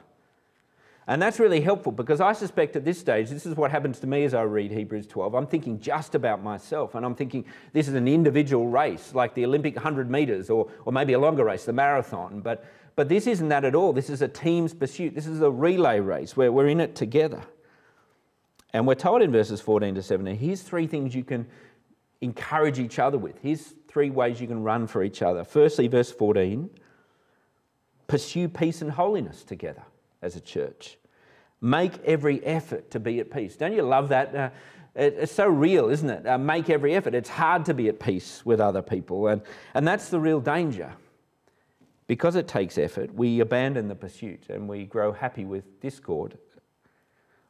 And 1.10 1.20
that's 1.20 1.40
really 1.40 1.60
helpful 1.60 1.92
because 1.92 2.22
I 2.22 2.34
suspect 2.34 2.76
at 2.76 2.86
this 2.86 3.00
stage, 3.00 3.32
this 3.32 3.48
is 3.48 3.56
what 3.56 3.72
happens 3.72 3.98
to 4.02 4.06
me 4.08 4.26
as 4.26 4.36
I 4.36 4.44
read 4.44 4.72
Hebrews 4.72 5.08
12. 5.08 5.34
I'm 5.34 5.48
thinking 5.48 5.80
just 5.80 6.14
about 6.14 6.44
myself 6.44 6.94
and 6.94 7.04
I'm 7.04 7.16
thinking 7.16 7.46
this 7.74 7.88
is 7.88 7.96
an 7.96 8.08
individual 8.08 8.68
race, 8.68 9.16
like 9.16 9.34
the 9.34 9.44
Olympic 9.44 9.76
100 9.76 10.08
metres 10.08 10.52
or, 10.52 10.70
or 10.86 10.94
maybe 10.94 11.14
a 11.14 11.20
longer 11.20 11.44
race, 11.44 11.66
the 11.66 11.74
marathon. 11.74 12.42
But, 12.42 12.64
but 12.96 13.10
this 13.10 13.26
isn't 13.26 13.50
that 13.50 13.66
at 13.66 13.74
all. 13.74 13.92
This 13.92 14.12
is 14.12 14.22
a 14.22 14.28
team's 14.28 14.76
pursuit. 14.76 15.16
This 15.16 15.26
is 15.26 15.42
a 15.42 15.50
relay 15.50 16.00
race 16.00 16.38
where 16.38 16.52
we're 16.52 16.68
in 16.68 16.80
it 16.80 16.94
together. 16.94 17.42
And 18.72 18.86
we're 18.86 18.94
told 18.94 19.24
in 19.24 19.32
verses 19.32 19.60
14 19.60 19.96
to 19.96 20.04
17 20.04 20.38
here's 20.38 20.62
three 20.62 20.86
things 20.86 21.16
you 21.16 21.24
can 21.24 21.48
encourage 22.22 22.78
each 22.78 23.00
other 23.00 23.18
with. 23.18 23.40
Here's 23.42 23.74
three 23.88 24.12
ways 24.12 24.40
you 24.40 24.46
can 24.46 24.62
run 24.62 24.86
for 24.86 25.04
each 25.04 25.24
other. 25.24 25.44
Firstly, 25.44 25.88
verse 25.88 26.12
14 26.12 26.70
pursue 28.06 28.48
peace 28.48 28.84
and 28.84 28.92
holiness 28.92 29.44
together 29.44 29.82
as 30.22 30.36
a 30.36 30.40
church. 30.40 30.98
Make 31.62 32.04
every 32.06 32.44
effort 32.44 32.92
to 32.92 33.00
be 33.00 33.20
at 33.20 33.32
peace. 33.32 33.56
Don't 33.56 33.74
you 33.74 33.84
love 33.84 34.10
that? 34.10 34.36
Uh, 34.36 34.50
it, 34.96 35.16
it's 35.20 35.32
so 35.32 35.48
real, 35.48 35.90
isn't 35.90 36.10
it? 36.10 36.28
Uh, 36.28 36.38
make 36.38 36.70
every 36.70 36.96
effort. 36.96 37.14
It's 37.14 37.30
hard 37.30 37.66
to 37.66 37.74
be 37.74 37.90
at 37.90 38.00
peace 38.00 38.46
with 38.46 38.60
other 38.60 38.82
people, 38.82 39.28
and, 39.28 39.42
and 39.74 39.88
that's 39.88 40.10
the 40.10 40.20
real 40.20 40.40
danger. 40.40 40.94
Because 42.08 42.36
it 42.36 42.48
takes 42.48 42.78
effort, 42.78 43.14
we 43.14 43.40
abandon 43.40 43.88
the 43.88 43.96
pursuit 43.96 44.46
and 44.50 44.68
we 44.68 44.86
grow 44.86 45.12
happy 45.12 45.46
with 45.46 45.80
discord. 45.80 46.40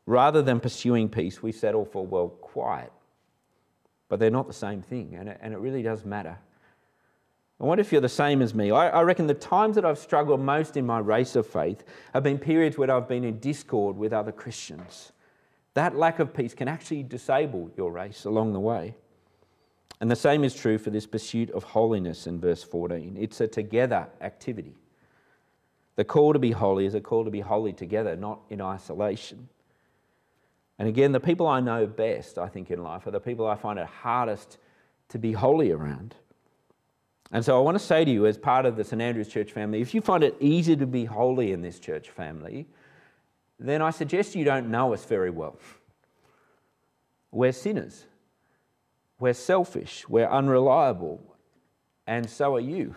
Rather 0.06 0.42
than 0.42 0.60
pursuing 0.60 1.08
peace, 1.08 1.42
we 1.42 1.52
settle 1.52 1.86
for, 1.86 2.06
well, 2.06 2.28
quiet 2.28 2.92
but 4.10 4.20
they're 4.20 4.32
not 4.32 4.48
the 4.48 4.54
same 4.54 4.82
thing, 4.82 5.16
and 5.16 5.30
it, 5.30 5.40
and 5.42 5.54
it 5.54 5.60
really 5.60 5.84
does 5.84 6.04
matter. 6.04 6.38
I 7.62 7.66
wonder 7.66 7.82
if 7.82 7.92
you're 7.92 8.00
the 8.00 8.08
same 8.08 8.42
as 8.42 8.54
me. 8.54 8.72
I, 8.72 8.88
I, 8.90 9.02
reckon 9.02 9.28
the 9.28 9.34
times 9.34 9.76
that 9.76 9.84
I've 9.84 10.00
struggled 10.00 10.40
most 10.40 10.78
in 10.78 10.86
my 10.86 11.00
race 11.00 11.36
of 11.36 11.46
faith 11.46 11.84
have 12.14 12.24
been 12.24 12.38
periods 12.38 12.78
where 12.78 12.90
I've 12.90 13.08
been 13.08 13.26
in 13.26 13.40
discord 13.40 13.98
with 13.98 14.14
other 14.14 14.32
Christians. 14.32 15.12
That 15.74 15.96
lack 15.96 16.20
of 16.20 16.34
peace 16.34 16.54
can 16.54 16.70
actually 16.70 17.04
disable 17.04 17.70
your 17.76 17.92
race 17.92 18.24
along 18.24 18.54
the 18.54 18.60
way. 18.60 18.96
And 20.00 20.10
the 20.10 20.16
same 20.16 20.46
is 20.46 20.56
true 20.56 20.78
for 20.78 20.90
this 20.90 21.06
pursuit 21.06 21.52
of 21.52 21.64
holiness 21.64 22.28
in 22.28 22.40
verse 22.40 22.64
14. 22.64 23.18
It's 23.20 23.42
a 23.42 23.48
together 23.48 24.08
activity. 24.22 24.76
The 25.98 26.06
call 26.06 26.32
to 26.32 26.40
be 26.40 26.52
holy 26.52 26.86
is 26.86 26.96
a 26.96 27.02
call 27.02 27.26
to 27.26 27.32
be 27.32 27.42
holy 27.42 27.74
together, 27.74 28.16
not 28.16 28.40
in 28.50 28.62
isolation. 28.62 29.50
And 30.78 30.88
again, 30.88 31.12
the 31.12 31.20
people 31.20 31.46
I 31.46 31.60
know 31.60 31.86
best, 31.86 32.38
I 32.38 32.48
think, 32.48 32.72
in 32.72 32.82
life 32.82 33.06
are 33.06 33.12
the 33.12 33.20
people 33.20 33.46
I 33.46 33.56
find 33.56 33.78
it 33.78 33.86
hardest 33.86 34.58
to 35.10 35.20
be 35.20 35.34
holy 35.34 35.72
around. 35.72 36.16
And 37.32 37.46
so 37.46 37.58
I 37.58 37.62
want 37.62 37.78
to 37.78 37.84
say 37.84 38.04
to 38.06 38.12
you, 38.12 38.26
as 38.26 38.38
part 38.38 38.66
of 38.66 38.76
the 38.76 38.84
St 38.84 39.02
Andrew's 39.02 39.28
Church 39.28 39.52
family, 39.52 39.82
if 39.82 39.94
you 39.94 40.02
find 40.02 40.24
it 40.24 40.36
easy 40.40 40.76
to 40.76 40.88
be 40.88 41.06
holy 41.06 41.52
in 41.52 41.62
this 41.62 41.80
church 41.80 42.10
family, 42.10 42.68
then 43.60 43.82
I 43.82 43.92
suggest 43.92 44.36
you 44.36 44.46
don't 44.46 44.72
know 44.72 44.94
us 44.94 45.06
very 45.06 45.30
well. 45.30 45.60
We're 47.32 47.52
sinners, 47.52 48.06
we're 49.20 49.34
selfish, 49.34 50.10
we're 50.10 50.30
unreliable, 50.30 51.22
and 52.08 52.28
so 52.28 52.56
are 52.56 52.60
you. 52.60 52.96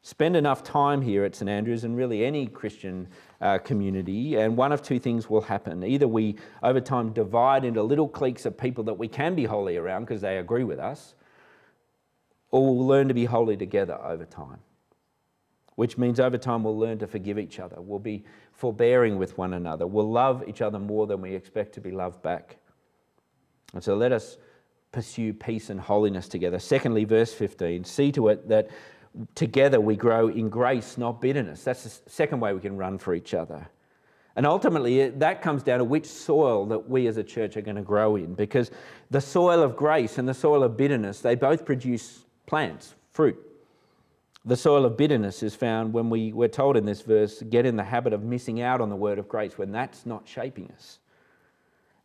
Spend 0.00 0.36
enough 0.36 0.62
time 0.62 1.02
here 1.02 1.24
at 1.24 1.34
St 1.34 1.48
Andrews 1.48 1.84
and 1.84 1.96
really 1.96 2.24
any 2.24 2.46
Christian 2.46 3.08
uh, 3.40 3.58
community, 3.58 4.36
and 4.36 4.56
one 4.56 4.72
of 4.72 4.82
two 4.82 4.98
things 4.98 5.28
will 5.28 5.40
happen. 5.42 5.82
Either 5.82 6.06
we, 6.06 6.36
over 6.62 6.80
time, 6.80 7.12
divide 7.12 7.64
into 7.64 7.82
little 7.82 8.08
cliques 8.08 8.46
of 8.46 8.56
people 8.56 8.84
that 8.84 8.94
we 8.94 9.08
can 9.08 9.34
be 9.34 9.44
holy 9.44 9.76
around 9.76 10.04
because 10.04 10.20
they 10.22 10.38
agree 10.38 10.64
with 10.64 10.78
us, 10.78 11.14
or 12.54 12.64
we'll 12.64 12.86
learn 12.86 13.08
to 13.08 13.14
be 13.14 13.24
holy 13.24 13.56
together 13.56 13.98
over 14.00 14.24
time. 14.24 14.60
Which 15.74 15.98
means 15.98 16.20
over 16.20 16.38
time 16.38 16.62
we'll 16.62 16.78
learn 16.78 17.00
to 17.00 17.08
forgive 17.08 17.36
each 17.36 17.58
other, 17.58 17.80
we'll 17.80 17.98
be 17.98 18.24
forbearing 18.52 19.18
with 19.18 19.36
one 19.36 19.54
another, 19.54 19.88
we'll 19.88 20.08
love 20.08 20.44
each 20.46 20.62
other 20.62 20.78
more 20.78 21.08
than 21.08 21.20
we 21.20 21.34
expect 21.34 21.72
to 21.72 21.80
be 21.80 21.90
loved 21.90 22.22
back. 22.22 22.58
And 23.72 23.82
so 23.82 23.96
let 23.96 24.12
us 24.12 24.38
pursue 24.92 25.34
peace 25.34 25.68
and 25.68 25.80
holiness 25.80 26.28
together. 26.28 26.60
Secondly, 26.60 27.02
verse 27.04 27.34
15 27.34 27.82
see 27.82 28.12
to 28.12 28.28
it 28.28 28.48
that 28.48 28.70
together 29.34 29.80
we 29.80 29.96
grow 29.96 30.28
in 30.28 30.48
grace, 30.48 30.96
not 30.96 31.20
bitterness. 31.20 31.64
That's 31.64 31.82
the 31.82 32.08
second 32.08 32.38
way 32.38 32.52
we 32.52 32.60
can 32.60 32.76
run 32.76 32.98
for 32.98 33.16
each 33.16 33.34
other. 33.34 33.66
And 34.36 34.46
ultimately, 34.46 35.10
that 35.10 35.42
comes 35.42 35.64
down 35.64 35.78
to 35.78 35.84
which 35.84 36.06
soil 36.06 36.66
that 36.66 36.88
we 36.88 37.08
as 37.08 37.16
a 37.16 37.24
church 37.24 37.56
are 37.56 37.62
going 37.62 37.76
to 37.76 37.82
grow 37.82 38.14
in, 38.14 38.34
because 38.34 38.70
the 39.10 39.20
soil 39.20 39.60
of 39.60 39.74
grace 39.74 40.18
and 40.18 40.28
the 40.28 40.34
soil 40.34 40.62
of 40.62 40.76
bitterness, 40.76 41.18
they 41.18 41.34
both 41.34 41.64
produce 41.64 42.23
plants, 42.46 42.94
fruit. 43.10 43.38
The 44.44 44.56
soil 44.56 44.84
of 44.84 44.96
bitterness 44.96 45.42
is 45.42 45.54
found 45.54 45.92
when 45.92 46.10
we, 46.10 46.32
we're 46.32 46.48
told 46.48 46.76
in 46.76 46.84
this 46.84 47.00
verse, 47.00 47.42
get 47.42 47.64
in 47.64 47.76
the 47.76 47.84
habit 47.84 48.12
of 48.12 48.22
missing 48.22 48.60
out 48.60 48.80
on 48.80 48.90
the 48.90 48.96
word 48.96 49.18
of 49.18 49.28
grace 49.28 49.56
when 49.56 49.72
that's 49.72 50.04
not 50.04 50.28
shaping 50.28 50.70
us. 50.76 50.98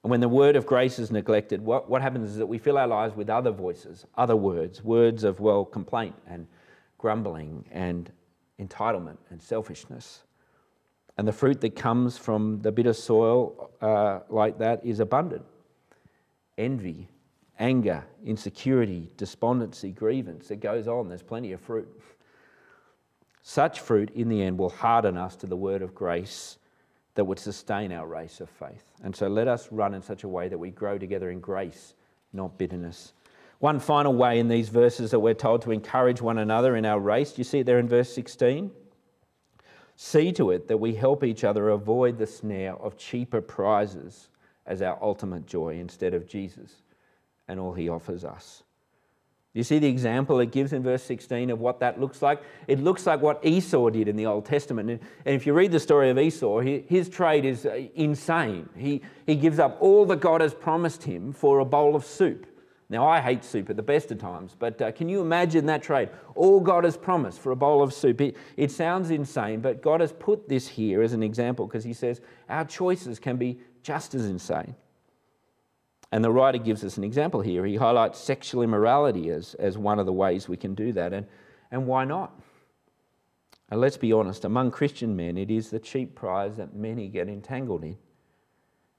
And 0.03 0.11
when 0.11 0.21
the 0.21 0.29
word 0.29 0.55
of 0.55 0.65
grace 0.65 0.99
is 0.99 1.11
neglected, 1.11 1.61
what, 1.61 1.89
what 1.89 2.01
happens 2.01 2.29
is 2.29 2.37
that 2.37 2.45
we 2.45 2.57
fill 2.57 2.77
our 2.77 2.87
lives 2.87 3.15
with 3.15 3.29
other 3.29 3.51
voices, 3.51 4.05
other 4.17 4.37
words, 4.37 4.81
words 4.81 5.25
of, 5.25 5.41
well, 5.41 5.65
complaint 5.65 6.15
and 6.27 6.47
grumbling 6.97 7.65
and 7.71 8.09
entitlement 8.61 9.17
and 9.29 9.41
selfishness. 9.41 10.23
And 11.17 11.27
the 11.27 11.33
fruit 11.33 11.59
that 11.59 11.75
comes 11.75 12.17
from 12.17 12.61
the 12.61 12.71
bitter 12.71 12.93
soil 12.93 13.71
uh, 13.81 14.19
like 14.29 14.57
that 14.59 14.85
is 14.85 15.01
abundant 15.01 15.43
envy, 16.59 17.07
anger, 17.59 18.05
insecurity, 18.25 19.11
despondency, 19.17 19.91
grievance. 19.91 20.49
It 20.49 20.61
goes 20.61 20.87
on, 20.87 21.09
there's 21.09 21.21
plenty 21.21 21.51
of 21.51 21.59
fruit. 21.59 21.87
Such 23.41 23.81
fruit, 23.81 24.09
in 24.11 24.29
the 24.29 24.41
end, 24.41 24.57
will 24.57 24.69
harden 24.69 25.17
us 25.17 25.35
to 25.37 25.47
the 25.47 25.57
word 25.57 25.81
of 25.81 25.93
grace 25.93 26.57
that 27.15 27.25
would 27.25 27.39
sustain 27.39 27.91
our 27.91 28.07
race 28.07 28.39
of 28.39 28.49
faith. 28.49 28.83
And 29.03 29.15
so 29.15 29.27
let 29.27 29.47
us 29.47 29.67
run 29.71 29.93
in 29.93 30.01
such 30.01 30.23
a 30.23 30.27
way 30.27 30.47
that 30.47 30.57
we 30.57 30.71
grow 30.71 30.97
together 30.97 31.31
in 31.31 31.39
grace, 31.39 31.95
not 32.31 32.57
bitterness. 32.57 33.13
One 33.59 33.79
final 33.79 34.13
way 34.13 34.39
in 34.39 34.47
these 34.47 34.69
verses 34.69 35.11
that 35.11 35.19
we're 35.19 35.33
told 35.33 35.61
to 35.63 35.71
encourage 35.71 36.21
one 36.21 36.37
another 36.37 36.77
in 36.77 36.85
our 36.85 36.99
race, 36.99 37.37
you 37.37 37.43
see 37.43 37.59
it 37.59 37.65
there 37.65 37.79
in 37.79 37.89
verse 37.89 38.13
16? 38.13 38.71
See 39.97 40.31
to 40.33 40.51
it 40.51 40.69
that 40.69 40.77
we 40.77 40.95
help 40.95 41.25
each 41.25 41.43
other 41.43 41.69
avoid 41.69 42.17
the 42.17 42.27
snare 42.27 42.75
of 42.75 42.97
cheaper 42.97 43.41
prizes 43.41 44.29
as 44.65 44.81
our 44.81 44.97
ultimate 45.01 45.45
joy 45.45 45.77
instead 45.77 46.13
of 46.13 46.25
Jesus 46.25 46.83
and 47.49 47.59
all 47.59 47.73
he 47.73 47.89
offers 47.89 48.23
us. 48.23 48.63
You 49.53 49.63
see 49.63 49.79
the 49.79 49.87
example 49.87 50.39
it 50.39 50.51
gives 50.51 50.73
in 50.73 50.83
verse 50.83 51.03
16 51.03 51.49
of 51.49 51.59
what 51.59 51.79
that 51.79 51.99
looks 51.99 52.21
like? 52.21 52.41
It 52.67 52.79
looks 52.79 53.07
like 53.07 53.19
what 53.19 53.43
Esau 53.43 53.89
did 53.89 54.07
in 54.07 54.15
the 54.15 54.27
Old 54.27 54.45
Testament. 54.45 54.89
And 54.89 55.35
if 55.35 55.47
you 55.47 55.53
read 55.53 55.71
the 55.71 55.79
story 55.79 56.11
of 56.11 56.19
Esau, 56.19 56.59
his 56.59 57.09
trade 57.09 57.45
is 57.45 57.65
uh, 57.65 57.87
insane. 57.95 58.69
He, 58.77 59.01
he 59.25 59.35
gives 59.35 59.57
up 59.57 59.77
all 59.81 60.05
that 60.05 60.19
God 60.19 60.41
has 60.41 60.53
promised 60.53 61.03
him 61.03 61.33
for 61.33 61.59
a 61.59 61.65
bowl 61.65 61.95
of 61.95 62.05
soup. 62.05 62.45
Now, 62.91 63.07
I 63.07 63.21
hate 63.21 63.43
soup 63.43 63.69
at 63.69 63.75
the 63.75 63.83
best 63.83 64.11
of 64.11 64.19
times, 64.19 64.55
but 64.57 64.81
uh, 64.81 64.91
can 64.91 65.09
you 65.09 65.21
imagine 65.21 65.65
that 65.67 65.83
trade? 65.83 66.09
All 66.35 66.59
God 66.59 66.83
has 66.83 66.97
promised 66.97 67.39
for 67.39 67.51
a 67.51 67.55
bowl 67.55 67.83
of 67.83 67.93
soup. 67.93 68.21
It, 68.21 68.37
it 68.55 68.71
sounds 68.71 69.11
insane, 69.11 69.61
but 69.61 69.81
God 69.81 70.01
has 70.01 70.11
put 70.11 70.47
this 70.47 70.67
here 70.67 71.01
as 71.01 71.13
an 71.13 71.21
example 71.21 71.67
because 71.67 71.83
He 71.83 71.93
says 71.93 72.21
our 72.49 72.65
choices 72.65 73.19
can 73.19 73.37
be 73.37 73.59
just 73.83 74.15
as 74.15 74.25
insane. 74.25 74.75
And 76.11 76.23
the 76.23 76.31
writer 76.31 76.57
gives 76.57 76.83
us 76.83 76.97
an 76.97 77.03
example 77.03 77.41
here. 77.41 77.65
He 77.65 77.75
highlights 77.75 78.17
sexual 78.17 78.63
immorality 78.63 79.29
as, 79.29 79.53
as 79.55 79.77
one 79.77 79.99
of 79.99 80.05
the 80.05 80.13
ways 80.13 80.49
we 80.49 80.57
can 80.57 80.73
do 80.73 80.91
that. 80.93 81.13
And, 81.13 81.27
and 81.71 81.85
why 81.85 82.05
not? 82.05 82.39
And 83.69 83.79
let's 83.79 83.97
be 83.97 84.11
honest, 84.11 84.45
among 84.45 84.71
Christian 84.71 85.15
men, 85.15 85.37
it 85.37 85.51
is 85.51 85.69
the 85.69 85.79
cheap 85.79 86.15
prize 86.15 86.57
that 86.57 86.73
many 86.73 87.07
get 87.07 87.29
entangled 87.29 87.83
in. 87.83 87.97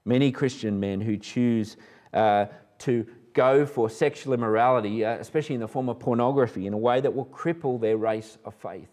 Many 0.05 0.31
Christian 0.31 0.79
men 0.79 1.01
who 1.01 1.17
choose 1.17 1.75
uh, 2.13 2.45
to 2.79 3.05
go 3.33 3.65
for 3.65 3.89
sexual 3.89 4.33
immorality, 4.33 5.03
uh, 5.03 5.17
especially 5.17 5.55
in 5.55 5.61
the 5.61 5.67
form 5.67 5.89
of 5.89 5.99
pornography, 5.99 6.67
in 6.67 6.73
a 6.73 6.77
way 6.77 7.01
that 7.01 7.13
will 7.13 7.25
cripple 7.25 7.79
their 7.79 7.97
race 7.97 8.37
of 8.45 8.55
faith. 8.55 8.89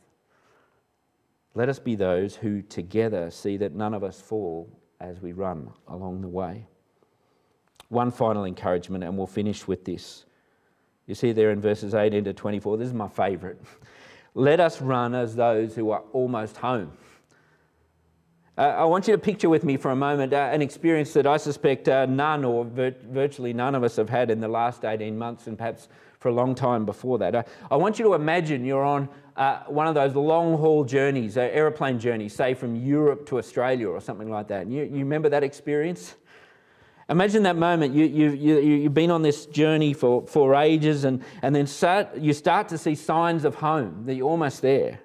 Let 1.54 1.68
us 1.68 1.78
be 1.78 1.94
those 1.94 2.37
who 2.37 2.62
together 2.62 3.31
see 3.31 3.57
that 3.59 3.74
none 3.74 3.94
of 3.94 4.04
us 4.04 4.20
fall 4.20 4.68
as 5.00 5.20
we 5.20 5.33
run 5.33 5.70
along 5.87 6.20
the 6.20 6.28
way. 6.28 6.66
One 7.88 8.11
final 8.11 8.44
encouragement, 8.44 9.05
and 9.05 9.16
we'll 9.16 9.27
finish 9.27 9.66
with 9.66 9.85
this. 9.85 10.24
You 11.07 11.14
see 11.14 11.33
there 11.33 11.51
in 11.51 11.61
verses 11.61 11.94
18 11.94 12.24
to 12.24 12.33
24, 12.35 12.77
this 12.77 12.88
is 12.88 12.94
my 12.94 13.09
favourite. 13.09 13.57
Let 14.35 14.61
us 14.61 14.81
run 14.83 15.14
as 15.14 15.35
those 15.35 15.74
who 15.74 15.90
are 15.90 16.03
almost 16.12 16.59
home. 16.59 16.92
Uh, 18.59 18.74
I 18.77 18.85
want 18.85 19.07
you 19.07 19.12
to 19.12 19.18
picture 19.18 19.48
with 19.48 19.62
me 19.62 19.77
for 19.77 19.92
a 19.92 19.96
moment 19.96 20.33
uh, 20.33 20.51
an 20.53 20.62
experience 20.62 21.12
that 21.12 21.29
I 21.29 21.37
suspect 21.37 21.88
uh, 21.88 22.07
none 22.07 22.44
or 22.44 22.64
vir- 22.64 22.96
virtually 23.09 23.53
none 23.53 23.77
of 23.77 23.85
us 23.85 23.94
have 23.96 24.11
had 24.11 24.33
in 24.33 24.40
the 24.40 24.48
last 24.48 24.85
18 24.85 25.16
months 25.16 25.46
and 25.46 25.57
perhaps 25.57 25.88
for 26.18 26.29
a 26.29 26.33
long 26.33 26.57
time 26.57 26.85
before 26.85 27.18
that. 27.18 27.37
Uh, 27.37 27.42
I 27.70 27.77
want 27.77 28.01
you 28.01 28.05
to 28.07 28.14
imagine 28.14 28.64
you're 28.64 28.85
on 28.85 29.09
uh, 29.37 29.61
one 29.68 29.87
of 29.87 29.94
those 29.94 30.16
long 30.16 30.59
haul 30.59 30.83
journeys, 30.83 31.37
uh, 31.37 31.42
aeroplane 31.53 32.01
journeys, 32.01 32.35
say 32.35 32.53
from 32.53 32.74
Europe 32.74 33.27
to 33.27 33.38
Australia 33.38 33.88
or 33.88 34.01
something 34.01 34.29
like 34.29 34.48
that. 34.48 34.66
You, 34.66 34.83
you 34.83 34.98
remember 34.98 35.29
that 35.29 35.44
experience? 35.44 36.16
Imagine 37.09 37.42
that 37.44 37.57
moment. 37.57 37.94
You, 37.94 38.05
you, 38.05 38.31
you, 38.33 38.59
you've 38.59 38.94
been 38.94 39.11
on 39.11 39.23
this 39.23 39.47
journey 39.47 39.94
for, 39.94 40.27
for 40.27 40.55
ages, 40.55 41.05
and, 41.05 41.25
and 41.40 41.55
then 41.55 41.66
start, 41.66 42.16
you 42.16 42.33
start 42.35 42.68
to 42.68 42.79
see 42.79 42.94
signs 42.94 43.44
of 43.44 43.55
home, 43.55 44.05
that 44.05 44.14
you're 44.14 44.29
almost 44.29 44.61
there. 44.61 45.01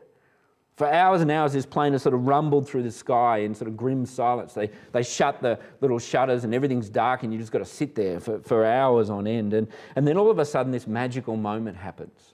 For 0.76 0.92
hours 0.92 1.22
and 1.22 1.30
hours, 1.30 1.54
this 1.54 1.68
plane 1.68 1.94
has 1.94 2.02
sort 2.02 2.16
of 2.16 2.26
rumbled 2.26 2.68
through 2.68 2.84
the 2.84 2.92
sky 2.92 3.38
in 3.38 3.54
sort 3.54 3.70
of 3.70 3.78
grim 3.78 4.06
silence. 4.06 4.54
They, 4.54 4.72
they 4.92 5.04
shut 5.04 5.40
the 5.40 5.60
little 5.82 6.00
shutters 6.00 6.44
and 6.44 6.54
everything's 6.54 6.90
dark, 6.90 7.24
and 7.24 7.32
you 7.32 7.40
just 7.40 7.52
got 7.52 7.60
to 7.60 7.66
sit 7.66 7.96
there 7.96 8.20
for, 8.20 8.40
for 8.40 8.66
hours 8.66 9.10
on 9.10 9.28
end. 9.28 9.54
And, 9.54 9.68
and 9.96 10.08
then 10.08 10.18
all 10.18 10.32
of 10.32 10.40
a 10.40 10.46
sudden, 10.46 10.72
this 10.72 10.88
magical 10.88 11.38
moment 11.38 11.78
happens. 11.78 12.34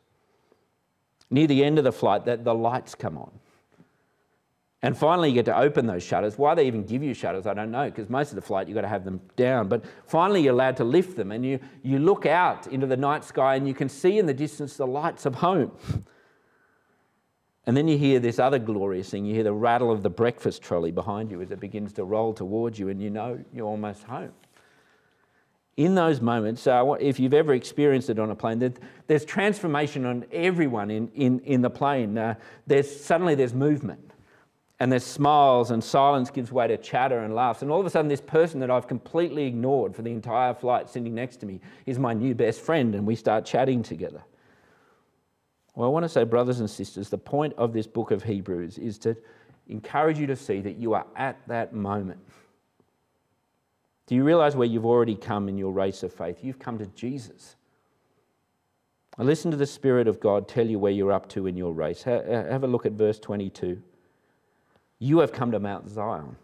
Near 1.29 1.47
the 1.47 1.63
end 1.63 1.77
of 1.77 1.83
the 1.83 1.91
flight, 1.91 2.25
that 2.25 2.43
the 2.43 2.55
lights 2.55 2.95
come 2.95 3.17
on. 3.17 3.31
And 4.81 4.97
finally, 4.97 5.29
you 5.29 5.35
get 5.35 5.45
to 5.45 5.57
open 5.57 5.87
those 5.87 6.03
shutters. 6.03 6.37
Why 6.37 6.55
they 6.55 6.65
even 6.65 6.85
give 6.85 7.03
you 7.03 7.13
shutters, 7.13 7.45
I 7.45 7.53
don't 7.53 7.69
know, 7.69 7.85
because 7.85 8.09
most 8.09 8.29
of 8.29 8.35
the 8.35 8.41
flight 8.41 8.67
you've 8.67 8.75
got 8.75 8.81
to 8.81 8.87
have 8.87 9.03
them 9.03 9.19
down. 9.35 9.67
But 9.67 9.83
finally, 10.05 10.41
you're 10.41 10.53
allowed 10.53 10.77
to 10.77 10.85
lift 10.85 11.17
them, 11.17 11.31
and 11.33 11.45
you, 11.45 11.59
you 11.83 11.99
look 11.99 12.25
out 12.25 12.67
into 12.67 12.87
the 12.87 12.95
night 12.95 13.25
sky, 13.25 13.55
and 13.55 13.67
you 13.67 13.73
can 13.73 13.89
see 13.89 14.17
in 14.17 14.25
the 14.25 14.33
distance 14.33 14.77
the 14.77 14.87
lights 14.87 15.25
of 15.25 15.35
home. 15.35 15.71
And 17.69 17.77
then 17.77 17.87
you 17.87 17.99
hear 17.99 18.19
this 18.19 18.39
other 18.39 18.57
glorious 18.57 19.11
thing. 19.11 19.25
You 19.25 19.35
hear 19.35 19.43
the 19.43 19.53
rattle 19.53 19.91
of 19.91 20.01
the 20.01 20.09
breakfast 20.09 20.63
trolley 20.63 20.89
behind 20.91 21.29
you 21.29 21.39
as 21.39 21.51
it 21.51 21.59
begins 21.59 21.93
to 21.93 22.03
roll 22.03 22.33
towards 22.33 22.79
you, 22.79 22.89
and 22.89 22.99
you 22.99 23.11
know 23.11 23.43
you're 23.53 23.67
almost 23.67 24.01
home. 24.05 24.31
In 25.77 25.93
those 25.93 26.19
moments, 26.19 26.65
uh, 26.65 26.95
if 26.99 27.19
you've 27.19 27.35
ever 27.35 27.53
experienced 27.53 28.09
it 28.09 28.17
on 28.17 28.31
a 28.31 28.35
plane, 28.35 28.73
there's 29.05 29.23
transformation 29.23 30.07
on 30.07 30.25
everyone 30.31 30.89
in, 30.89 31.09
in, 31.09 31.41
in 31.41 31.61
the 31.61 31.69
plane. 31.69 32.17
Uh, 32.17 32.33
there's, 32.65 32.89
suddenly 32.89 33.35
there's 33.35 33.53
movement, 33.53 34.13
and 34.79 34.91
there's 34.91 35.03
smiles, 35.03 35.71
and 35.71 35.83
silence 35.83 36.29
gives 36.29 36.51
way 36.51 36.67
to 36.67 36.77
chatter 36.77 37.19
and 37.19 37.35
laughs. 37.35 37.61
And 37.61 37.69
all 37.69 37.81
of 37.81 37.85
a 37.85 37.89
sudden, 37.89 38.07
this 38.07 38.21
person 38.21 38.61
that 38.61 38.71
I've 38.71 38.87
completely 38.87 39.45
ignored 39.45 39.93
for 39.93 40.03
the 40.03 40.11
entire 40.11 40.53
flight 40.53 40.89
sitting 40.89 41.13
next 41.13 41.37
to 41.37 41.45
me 41.45 41.59
is 41.85 41.99
my 41.99 42.13
new 42.13 42.33
best 42.33 42.61
friend, 42.61 42.95
and 42.95 43.05
we 43.05 43.15
start 43.15 43.45
chatting 43.45 43.83
together. 43.83 44.23
Well, 45.75 45.87
I 45.87 45.91
want 45.91 46.03
to 46.03 46.09
say, 46.09 46.23
brothers 46.23 46.61
and 46.61 46.69
sisters, 46.69 47.09
the 47.09 47.17
point 47.17 47.53
of 47.57 47.73
this 47.73 47.87
book 47.87 48.11
of 48.11 48.23
Hebrews 48.23 48.77
is 48.77 48.97
to 48.99 49.17
encourage 49.67 50.17
you 50.17 50.27
to 50.27 50.35
see 50.35 50.61
that 50.61 50.77
you 50.77 50.93
are 50.93 51.05
at 51.15 51.37
that 51.47 51.73
moment. 51.73 52.19
Do 54.07 54.15
you 54.15 54.23
realize 54.23 54.55
where 54.55 54.67
you've 54.67 54.85
already 54.85 55.15
come 55.15 55.49
in 55.49 55.57
your 55.57 55.71
race 55.71 56.03
of 56.03 56.13
faith? 56.13 56.39
You've 56.41 56.57
come 56.57 56.77
to 56.79 56.87
Jesus. 56.87 57.57
listen 59.17 59.51
to 59.51 59.57
the 59.57 59.67
Spirit 59.67 60.07
of 60.07 60.19
God 60.19 60.47
tell 60.47 60.65
you 60.65 60.79
where 60.79 60.91
you're 60.91 61.11
up 61.11 61.27
to 61.29 61.47
in 61.47 61.57
your 61.57 61.73
race. 61.73 62.03
Have 62.03 62.63
a 62.63 62.67
look 62.67 62.85
at 62.85 62.93
verse 62.93 63.19
22. 63.19 63.81
You 64.99 65.19
have 65.19 65.31
come 65.31 65.51
to 65.51 65.59
Mount 65.59 65.89
Zion. 65.89 66.35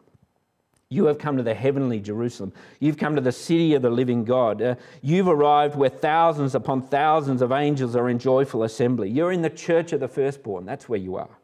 You 0.89 1.05
have 1.05 1.17
come 1.17 1.35
to 1.37 1.43
the 1.43 1.53
heavenly 1.53 1.99
Jerusalem. 1.99 2.53
You've 2.79 2.97
come 2.97 3.15
to 3.15 3.21
the 3.21 3.31
city 3.31 3.73
of 3.73 3.81
the 3.81 3.89
living 3.89 4.23
God. 4.23 4.61
Uh, 4.61 4.75
you've 5.01 5.27
arrived 5.27 5.75
where 5.75 5.89
thousands 5.89 6.55
upon 6.55 6.83
thousands 6.83 7.41
of 7.41 7.51
angels 7.51 7.95
are 7.95 8.07
in 8.07 8.19
joyful 8.19 8.63
assembly. 8.63 9.09
You're 9.09 9.31
in 9.31 9.41
the 9.41 9.49
church 9.49 9.93
of 9.93 9.99
the 9.99 10.07
firstborn. 10.07 10.65
That's 10.65 10.87
where 10.87 10.99
you 10.99 11.15
are, 11.15 11.37